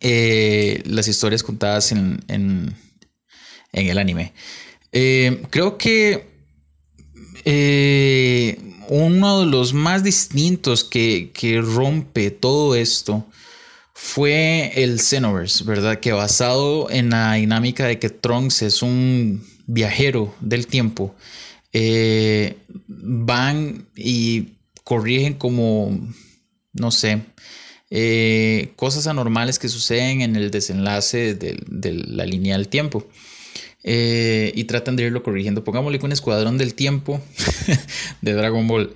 [0.00, 2.74] eh, las historias contadas en, en,
[3.72, 4.32] el anime.
[4.92, 6.28] Eh, creo que
[7.44, 8.58] eh,
[8.88, 13.26] uno de los más distintos que, que rompe todo esto
[13.98, 16.00] fue el Xenoverse, ¿verdad?
[16.00, 21.14] Que basado en la dinámica de que Trunks es un viajero del tiempo,
[21.72, 24.48] eh, van y
[24.84, 25.98] corrigen como,
[26.74, 27.22] no sé,
[27.88, 31.56] eh, cosas anormales que suceden en el desenlace de,
[32.06, 33.08] la línea del tiempo.
[33.82, 35.64] Eh, y tratan de irlo corrigiendo.
[35.64, 37.22] Pongámosle un escuadrón del tiempo
[38.20, 38.92] de Dragon Ball.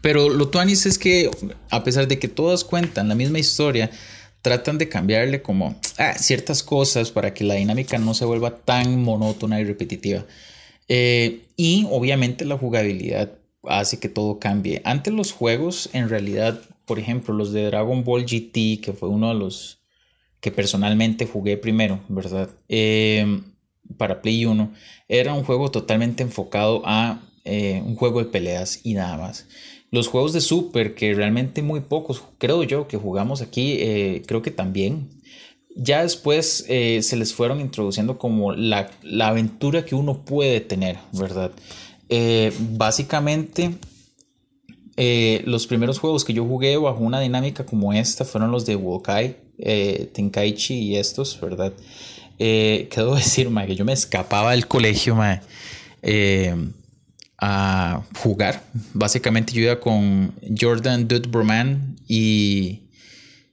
[0.00, 1.30] Pero lo tuanis es que,
[1.70, 3.90] a pesar de que todas cuentan la misma historia,
[4.42, 9.02] tratan de cambiarle como ah, ciertas cosas para que la dinámica no se vuelva tan
[9.02, 10.24] monótona y repetitiva.
[10.88, 13.32] Eh, y obviamente la jugabilidad
[13.64, 14.80] hace que todo cambie.
[14.84, 19.28] Antes los juegos, en realidad, por ejemplo, los de Dragon Ball GT, que fue uno
[19.28, 19.80] de los
[20.40, 22.48] que personalmente jugué primero, ¿verdad?
[22.68, 23.42] Eh,
[23.98, 24.72] para Play 1,
[25.08, 29.46] era un juego totalmente enfocado a eh, un juego de peleas y nada más.
[29.90, 34.40] Los juegos de Super, que realmente muy pocos, creo yo, que jugamos aquí, eh, creo
[34.40, 35.08] que también.
[35.74, 41.50] Ya después eh, se les fueron introduciendo como la, aventura que uno puede tener, ¿verdad?
[42.08, 43.74] Eh, básicamente,
[45.44, 49.36] los primeros juegos que yo jugué bajo una dinámica como esta fueron los de Wokai,
[50.12, 51.72] Tenkaichi y estos, ¿verdad?
[52.36, 55.40] Quiero decir, ma, que yo me escapaba del colegio, ma,
[57.40, 58.62] a jugar.
[58.92, 62.82] Básicamente yo iba con Jordan Dudberman y,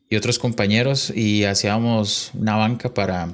[0.10, 3.30] y otros compañeros y hacíamos una banca para,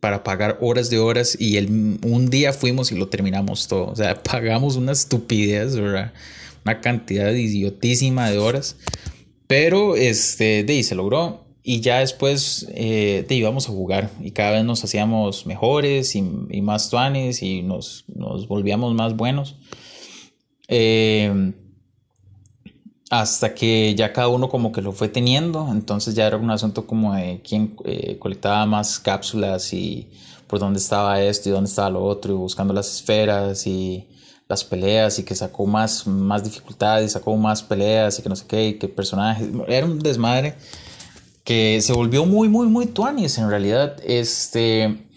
[0.00, 3.88] para pagar horas de horas y el, un día fuimos y lo terminamos todo.
[3.88, 8.76] O sea, pagamos una estupidez, una cantidad idiotísima de horas.
[9.46, 14.30] Pero este, de ahí se logró y ya después eh, te íbamos a jugar y
[14.30, 19.56] cada vez nos hacíamos mejores y, más tuanes y nos, nos, volvíamos más buenos.
[20.68, 21.52] Eh,
[23.10, 26.86] hasta que ya cada uno como que lo fue teniendo, entonces ya era un asunto
[26.86, 30.08] como de quién eh, colectaba más cápsulas y
[30.46, 34.08] por dónde estaba esto y dónde estaba lo otro y buscando las esferas y
[34.48, 38.36] las peleas y que sacó más, más dificultades y sacó más peleas y que no
[38.36, 40.54] sé qué y que personajes, era un desmadre
[41.50, 43.96] que se volvió muy, muy, muy tuanis en realidad.
[44.04, 45.08] Este,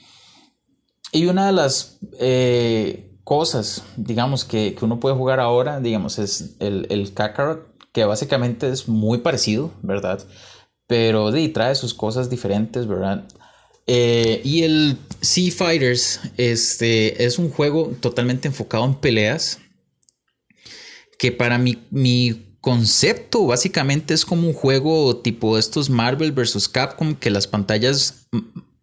[1.12, 6.88] y una de las eh, cosas, digamos, que, uno puede jugar ahora, digamos, es el,
[6.90, 10.26] el Kakarot, que básicamente es muy parecido, ¿verdad?
[10.88, 13.28] Pero de, trae sus cosas diferentes, ¿verdad?
[13.86, 19.60] Eh, y el Sea Fighters este, es un juego totalmente enfocado en peleas.
[21.20, 26.70] Que para mi, mi concepto básicamente es como un juego tipo estos Marvel vs.
[26.70, 28.26] Capcom que las pantallas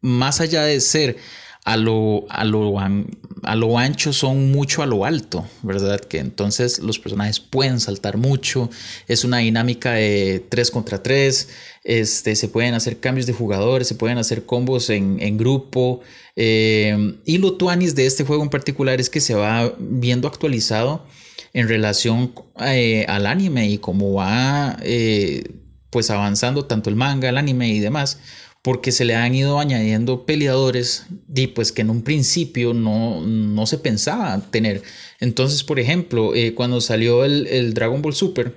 [0.02, 1.16] más allá de ser
[1.64, 5.98] a lo, a lo, a lo ancho son mucho a lo alto, ¿verdad?
[5.98, 8.68] Que entonces los personajes pueden saltar mucho,
[9.08, 11.48] es una dinámica de 3 contra 3,
[11.84, 16.02] este, se pueden hacer cambios de jugadores, se pueden hacer combos en, grupo.
[16.36, 21.06] Eh, y lo tuanis de este juego en particular es que se va viendo actualizado
[21.52, 25.44] en relación eh, al anime y cómo va eh,
[25.90, 28.18] pues avanzando tanto el manga, el anime y demás
[28.62, 33.66] porque se le han ido añadiendo peleadores y pues que en un principio no, no
[33.66, 34.82] se pensaba tener.
[35.18, 38.54] Entonces, por ejemplo, eh, cuando salió el, el, Dragon Ball Super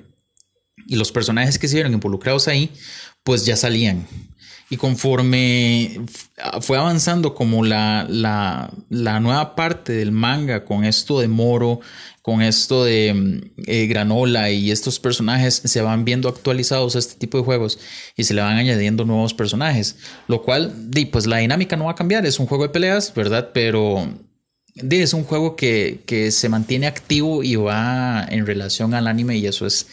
[0.87, 2.69] y los personajes que se vieron involucrados ahí,
[3.23, 4.05] pues ya salían.
[4.69, 6.01] Y conforme
[6.61, 11.81] fue avanzando como la, la, la nueva parte del manga con esto de Moro
[12.23, 17.37] con esto de mm, eh, Granola y estos personajes se van viendo actualizados este tipo
[17.37, 17.77] de juegos
[18.15, 19.97] y se le van añadiendo nuevos personajes,
[20.27, 20.73] lo cual,
[21.11, 23.51] pues la dinámica no va a cambiar, es un juego de peleas, ¿verdad?
[23.53, 24.07] Pero
[24.73, 29.45] es un juego que, que se mantiene activo y va en relación al anime y
[29.45, 29.87] eso es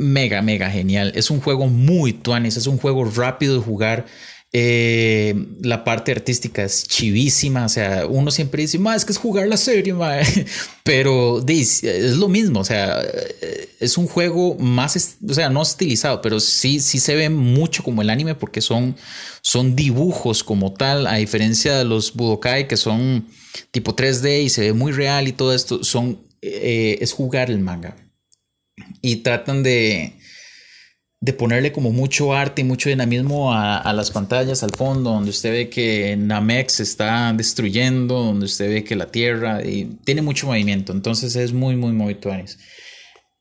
[0.00, 1.12] mega, mega genial.
[1.14, 4.06] Es un juego muy tuanis, es un juego rápido de jugar.
[4.52, 9.46] Eh, la parte artística es chivísima, o sea, uno siempre dice, es que es jugar
[9.46, 9.94] la serie,
[10.82, 13.00] pero es lo mismo, o sea,
[13.78, 18.02] es un juego más, o sea, no estilizado, pero sí, sí se ve mucho como
[18.02, 18.96] el anime porque son,
[19.40, 23.28] son dibujos como tal, a diferencia de los Budokai que son
[23.70, 27.60] tipo 3D y se ve muy real y todo esto, son, eh, es jugar el
[27.60, 27.94] manga.
[29.02, 30.14] Y tratan de,
[31.20, 35.52] de ponerle como mucho arte y mucho dinamismo a, las pantallas al fondo, donde usted
[35.52, 39.60] ve que Namek se está destruyendo, donde usted ve que la Tierra
[40.04, 42.58] tiene mucho movimiento, entonces es muy, muy, muy tuanis.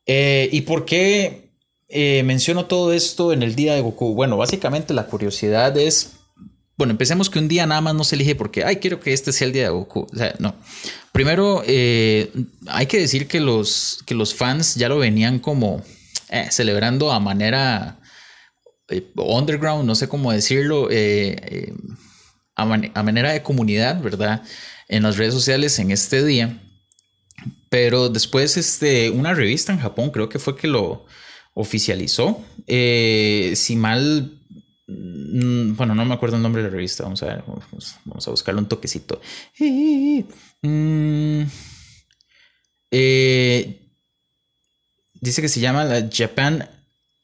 [0.05, 1.51] Eh, ¿Y por qué
[1.87, 4.13] eh, menciono todo esto en el día de Goku?
[4.13, 6.18] Bueno, básicamente la curiosidad es,
[6.79, 9.33] bueno, empecemos que un día nada más no se elige porque, ay, quiero que este
[9.33, 10.07] sea el día de Goku.
[10.09, 10.55] O sea, no.
[11.11, 12.31] Primero, eh,
[12.67, 15.83] hay que decir que los, que los fans ya lo venían como
[16.29, 17.99] eh, celebrando a manera
[18.87, 21.73] eh, underground, no sé cómo decirlo, eh,
[22.55, 24.41] a, manera de comunidad, ¿verdad?
[24.87, 26.63] En las redes sociales en este día.
[27.69, 31.05] Pero después, este, una revista en Japón creo que fue que lo
[31.55, 32.41] oficializó.
[32.65, 34.38] si mal
[34.89, 37.03] bueno, no me acuerdo el nombre de la revista.
[37.03, 39.21] Vamos a ver, vamos, a buscarle un toquecito.
[40.61, 41.43] Mm,
[45.21, 46.67] dice que se llama la Japan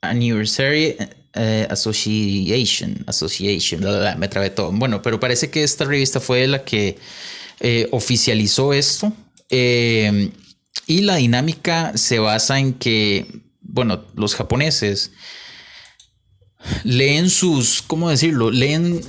[0.02, 0.96] Anniversary
[1.34, 3.04] eh, Association.
[3.08, 3.82] Association,
[4.20, 4.72] me trabé todo.
[4.72, 6.98] Bueno, pero parece que esta revista fue la que
[7.60, 9.12] eh, oficializó esto.
[9.50, 10.32] Eh,
[10.88, 13.26] y la dinámica se basa en que,
[13.62, 15.12] bueno, los japoneses
[16.84, 18.52] leen sus, ¿cómo decirlo?
[18.52, 19.02] Leen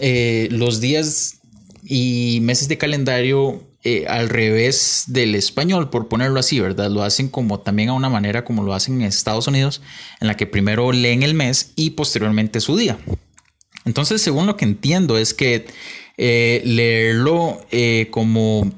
[0.51, 1.37] los días
[1.85, 6.91] y meses de calendario eh, al revés del español, por ponerlo así, ¿verdad?
[6.91, 9.81] Lo hacen como también a una manera como lo hacen en Estados Unidos,
[10.21, 12.99] en la que primero leen el mes y posteriormente su día.
[13.85, 15.67] Entonces, según lo que entiendo, es que
[16.17, 18.73] eh, leerlo eh, como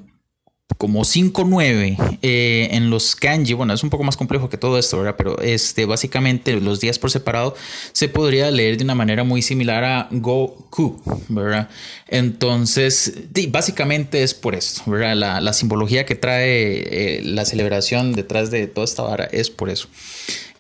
[0.79, 3.53] como 5-9 eh, en los kanji.
[3.53, 5.16] Bueno, es un poco más complejo que todo esto, ¿verdad?
[5.18, 7.57] Pero este, básicamente los días por separado
[7.93, 11.68] se podría leer de una manera muy similar a Goku, ¿verdad?
[12.07, 13.12] Entonces,
[13.49, 15.16] básicamente es por esto, ¿verdad?
[15.16, 19.89] La, simbología que trae eh, la celebración detrás de toda esta vara es por eso.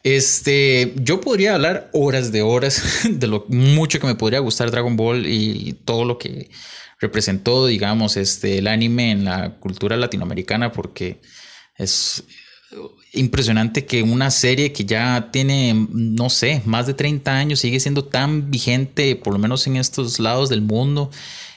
[0.02, 4.96] Este, yo podría hablar horas de horas de lo mucho que me podría gustar Dragon
[4.96, 6.50] Ball y todo lo que
[6.98, 11.20] representó, digamos, este, el anime en la cultura latinoamericana porque
[11.76, 12.24] es
[13.12, 18.04] impresionante que una serie que ya tiene, no sé, más de 30 años sigue siendo
[18.04, 21.10] tan vigente, por lo menos en estos lados del mundo,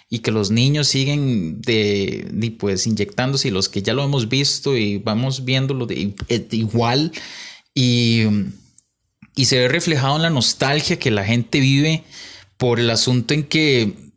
[0.10, 4.76] y que los niños siguen de, pues inyectándose y los que ya lo hemos visto
[4.76, 6.14] y vamos viéndolo de,
[6.52, 7.14] igual
[7.74, 8.24] y,
[9.38, 12.04] y se ve reflejado en la nostalgia que la gente vive
[12.58, 14.11] por el asunto en que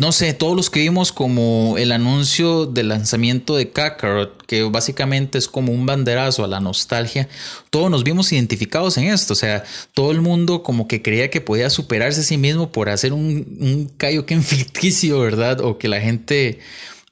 [0.00, 5.38] no sé, todos los que vimos como el anuncio del lanzamiento de Kakarot, que básicamente
[5.38, 7.28] es como un banderazo a la nostalgia,
[7.70, 9.34] todos nos vimos identificados en esto.
[9.34, 12.88] O sea, todo el mundo como que creía que podía superarse a sí mismo por
[12.88, 15.60] hacer un, un Kaioken ficticio, ¿verdad?
[15.60, 16.58] O que la gente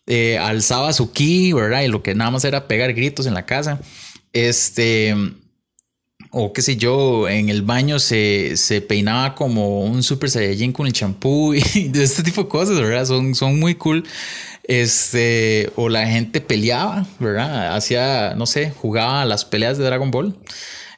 [0.06, 1.82] eh, alzaba su ki, ¿verdad?
[1.82, 3.80] Y lo que nada más era pegar gritos en la casa.
[4.32, 5.14] Este
[6.32, 8.56] o qué sé yo, en el baño se,
[8.88, 13.04] peinaba como un Super Saiyajin con el champú y de este tipo de cosas, ¿verdad?
[13.04, 14.04] Son, son muy cool.
[14.64, 17.76] Este, o la gente peleaba, ¿verdad?
[17.76, 20.38] Hacía, no sé, jugaba las peleas de Dragon Ball.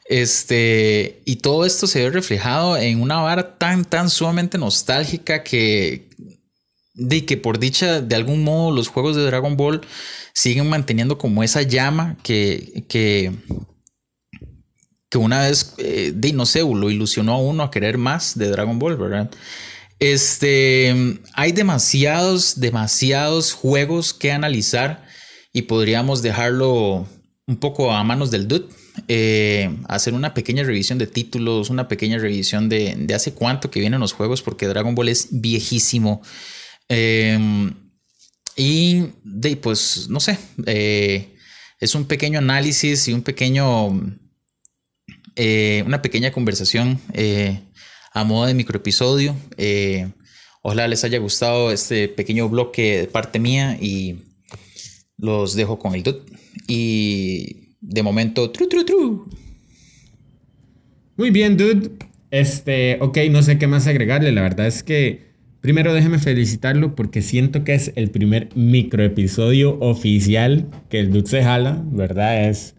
[0.05, 6.11] Este, y todo esto se ve reflejado en una vara tan, tan sumamente nostálgica que,
[6.95, 9.81] de que por dicha, de algún modo, los juegos de Dragon Ball
[10.33, 13.33] siguen manteniendo como esa llama que, que,
[15.15, 18.81] que una vez, eh, no sé, lo ilusionó a uno a querer más de Dragon
[18.81, 19.31] Ball, ¿verdad?
[20.01, 25.07] Este, hay demasiados, demasiados juegos que analizar
[25.53, 27.07] y podríamos dejarlo
[27.47, 28.67] un poco a manos del dude.
[29.07, 33.79] Eh, hacer una pequeña revisión de títulos, una pequeña revisión de, de, hace cuánto que
[33.79, 36.23] vienen los juegos, porque Dragon Ball es viejísimo.
[36.89, 37.39] Eh,
[38.57, 41.37] y de, pues, no sé, eh,
[41.79, 43.91] es un pequeño análisis y un pequeño,
[45.37, 47.01] una pequeña conversación
[48.13, 49.37] a modo de microepisodio.
[50.63, 54.17] ojalá les haya gustado este pequeño bloque de parte mía y
[55.19, 56.23] los dejo con el dude.
[56.67, 59.29] Y de momento, tru, tru, tru.
[61.17, 61.91] Muy bien, dude.
[62.31, 64.33] Este, ok, no sé qué más agregarle.
[64.33, 70.69] La verdad es que primero déjeme felicitarlo porque siento que es el primer microepisodio oficial
[70.89, 72.49] que el dude se jala, ¿verdad?
[72.49, 72.74] Es.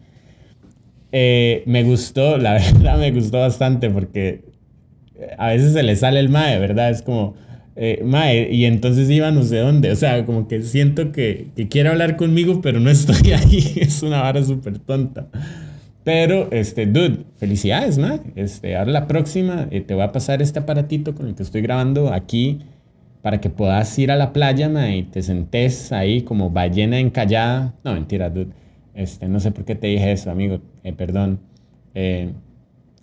[1.18, 4.44] Eh, me gustó, la verdad me gustó bastante porque
[5.38, 6.90] a veces se le sale el mae, ¿verdad?
[6.90, 7.36] Es como
[7.78, 9.92] eh, mae, y entonces iba no sé dónde.
[9.92, 13.76] O sea, como que siento que, que quiere hablar conmigo, pero no estoy ahí.
[13.78, 15.28] es una vara súper tonta.
[16.04, 18.20] Pero, este, dude, felicidades, mae.
[18.36, 21.62] Este, ahora la próxima eh, te voy a pasar este aparatito con el que estoy
[21.62, 22.60] grabando aquí
[23.22, 27.74] para que puedas ir a la playa, mae, y te sentes ahí como ballena encallada.
[27.86, 28.52] No, mentira, dude.
[28.94, 30.60] Este, no sé por qué te dije eso, amigo.
[30.86, 31.40] Eh, perdón.
[31.94, 32.32] Eh,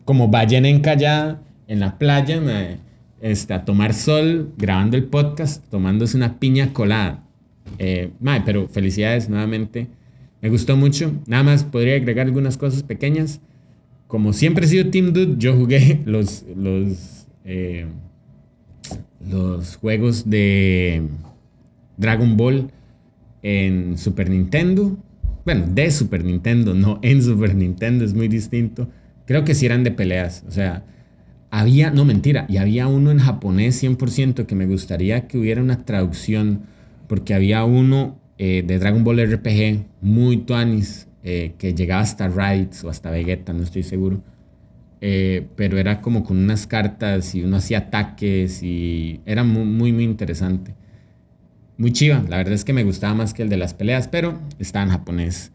[0.07, 2.79] como ballena encallada en la playa, mae
[3.23, 7.25] este, a tomar sol, grabando el podcast, tomándose una piña colada.
[7.79, 8.11] Eh,
[8.45, 9.87] pero felicidades nuevamente.
[10.41, 11.13] Me gustó mucho.
[11.27, 13.41] Nada más podría agregar algunas cosas pequeñas.
[14.09, 17.87] Como siempre he sido Team Dude, yo jugué los, los, eh,
[19.31, 21.03] los juegos de
[21.97, 22.71] Dragon Ball
[23.43, 24.97] en Super Nintendo.
[25.45, 28.89] Bueno, de Super Nintendo, no en Super Nintendo, es muy distinto.
[29.27, 30.45] Creo que sí eran de peleas.
[30.47, 30.85] O sea,
[31.51, 35.85] había, no mentira, y había uno en japonés 100% que me gustaría que hubiera una
[35.85, 36.63] traducción,
[37.09, 42.85] porque había uno eh, de Dragon Ball RPG muy tuanis, eh, que llegaba hasta Raditz
[42.85, 44.23] o hasta Vegeta, no estoy seguro.
[45.01, 49.93] Eh, pero era como con unas cartas y uno hacía ataques y era muy, muy,
[49.93, 50.75] muy interesante.
[51.77, 54.39] Muy chiva, la verdad es que me gustaba más que el de las peleas, pero
[54.59, 55.53] estaba en japonés.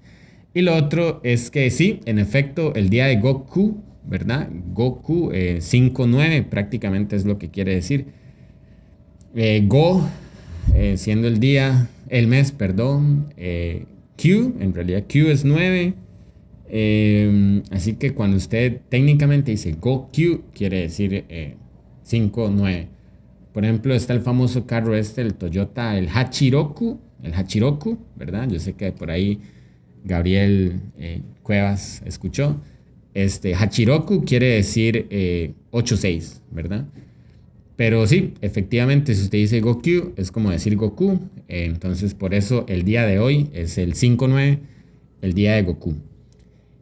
[0.53, 4.49] Y lo otro es que sí, en efecto, el día de Goku ¿verdad?
[4.74, 8.05] Goku 5-9 eh, prácticamente es lo que quiere decir.
[9.36, 10.07] Eh, Go,
[10.74, 13.34] eh, siendo el día, el mes, perdón.
[13.36, 15.93] Q, en realidad Q es 9.
[17.72, 21.26] así que cuando usted técnicamente dice Go Q, quiere decir
[22.09, 22.88] 5-9.
[23.58, 28.47] Por ejemplo, está el famoso carro este, el Toyota, el Hachiroku, el Hachiroku, ¿verdad?
[28.47, 29.39] Yo sé que por ahí
[30.03, 30.80] Gabriel
[31.41, 32.62] Cuevas escuchó.
[33.16, 35.08] Este, Hachiroku quiere decir
[35.72, 36.86] 8-6, eh, ¿verdad?
[37.76, 41.20] Pero sí, efectivamente, si usted dice Goku, es como decir Goku.
[41.47, 44.60] entonces, por eso el día de hoy es el 5-9,
[45.24, 45.95] el día de Goku.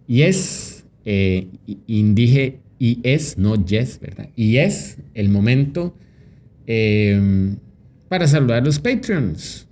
[0.09, 1.47] Y es, eh,
[1.87, 4.27] indije, y es, no yes, ¿verdad?
[4.35, 5.95] Y es el momento
[6.67, 7.55] eh,
[8.09, 9.67] para saludar a los Patreons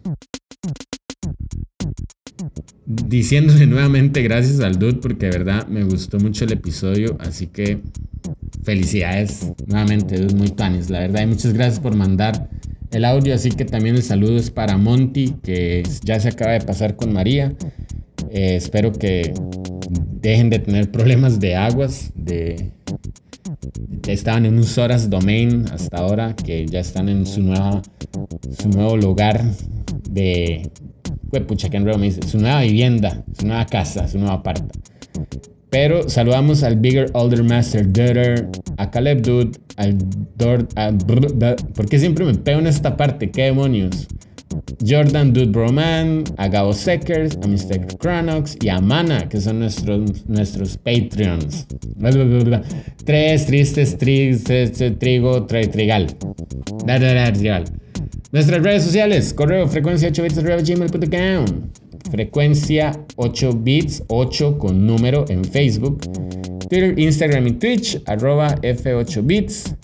[2.86, 7.80] diciéndole nuevamente gracias al dude porque de verdad me gustó mucho el episodio, así que
[8.64, 12.50] felicidades nuevamente, dude, muy tanis, la verdad, y muchas gracias por mandar
[12.91, 16.62] el audio, así que también el saludo es para Monty, que ya se acaba de
[16.62, 17.56] pasar con María.
[18.30, 19.34] Eh, espero que
[20.22, 22.72] dejen de tener problemas de aguas, de
[24.07, 27.82] estaban en un Soras Domain hasta ahora, que ya están en su, nueva,
[28.59, 29.43] su nuevo lugar
[30.09, 30.70] de,
[31.47, 34.68] pucha, que me dice, su nueva vivienda, su nueva casa, su nueva aparta.
[35.70, 38.47] Pero saludamos al Bigger Older Master Dutter,
[38.78, 39.97] a Caleb Dude, al
[40.38, 40.68] Dord,
[41.74, 43.32] ¿por qué siempre me pego en esta parte?
[43.32, 44.07] ¿Qué demonios?
[44.86, 47.97] Jordan Dude Broman, a Gabo Seckers, a Mr.
[47.97, 51.68] Cronox y a Mana, que son nuestros, nuestros Patreons.
[53.06, 56.08] Tres tristes, tristes, trigo, trigal.
[57.34, 57.64] trigal.
[58.32, 60.41] Nuestras redes sociales, correo frecuencia 8 bits.
[62.12, 66.01] Frecuencia 8 bits 8 con número en Facebook.
[66.68, 69.76] Twitter, Instagram y Twitch, arroba F8 bits.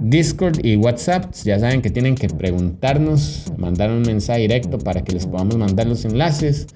[0.00, 5.12] Discord y WhatsApp, ya saben que tienen que preguntarnos, mandar un mensaje directo para que
[5.12, 6.66] les podamos mandar los enlaces.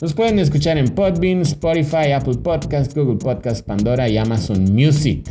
[0.00, 5.24] Nos pueden escuchar en Podbean, Spotify, Apple Podcast, Google Podcast, Pandora y Amazon Music.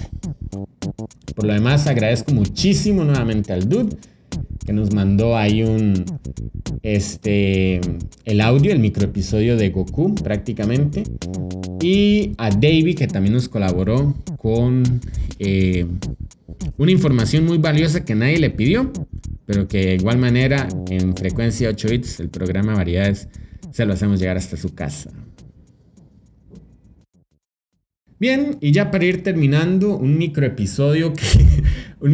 [1.35, 3.97] Por lo demás, agradezco muchísimo nuevamente al Dude
[4.65, 6.05] que nos mandó ahí un,
[6.81, 7.79] este,
[8.25, 11.03] el audio, el microepisodio de Goku prácticamente.
[11.81, 15.01] Y a David, que también nos colaboró con
[15.37, 15.85] eh,
[16.77, 18.91] una información muy valiosa que nadie le pidió,
[19.45, 23.27] pero que de igual manera en frecuencia 8 bits, el programa Variedades,
[23.71, 25.11] se lo hacemos llegar hasta su casa.
[28.17, 31.25] Bien, y ya para ir terminando, un microepisodio que,
[31.99, 32.11] un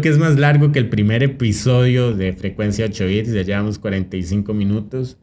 [0.00, 4.54] que es más largo que el primer episodio de Frecuencia 8 bits, ya llevamos 45
[4.54, 5.18] minutos.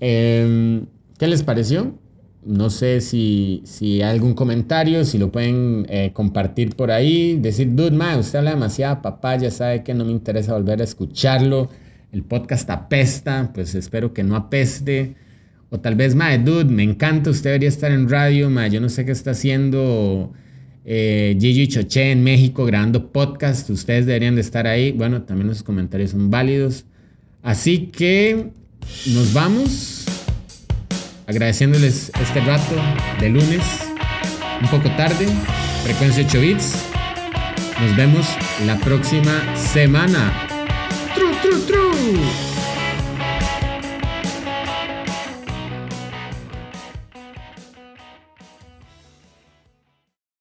[0.00, 0.86] Em,
[1.18, 1.96] ¿Qué les pareció?
[2.42, 7.36] No sé si, si hay algún comentario, si lo pueden eh, compartir por ahí.
[7.36, 11.68] Decir, dude, man, usted habla demasiada papaya, sabe que no me interesa volver a escucharlo.
[12.12, 15.16] El podcast apesta, pues espero que no apeste.
[15.68, 18.88] O tal vez, mae, dude, me encanta, usted debería estar en radio, mae, yo no
[18.88, 20.32] sé qué está haciendo
[20.84, 24.92] eh, Gigi Choché en México grabando podcast, ustedes deberían de estar ahí.
[24.92, 26.86] Bueno, también los comentarios son válidos.
[27.42, 28.50] Así que
[29.06, 30.09] nos vamos
[31.30, 32.74] agradeciéndoles este rato
[33.20, 33.62] de lunes,
[34.60, 35.26] un poco tarde,
[35.84, 36.74] frecuencia 8 bits.
[37.80, 38.26] Nos vemos
[38.66, 40.32] la próxima semana.
[41.14, 42.49] Tru, tru, tru.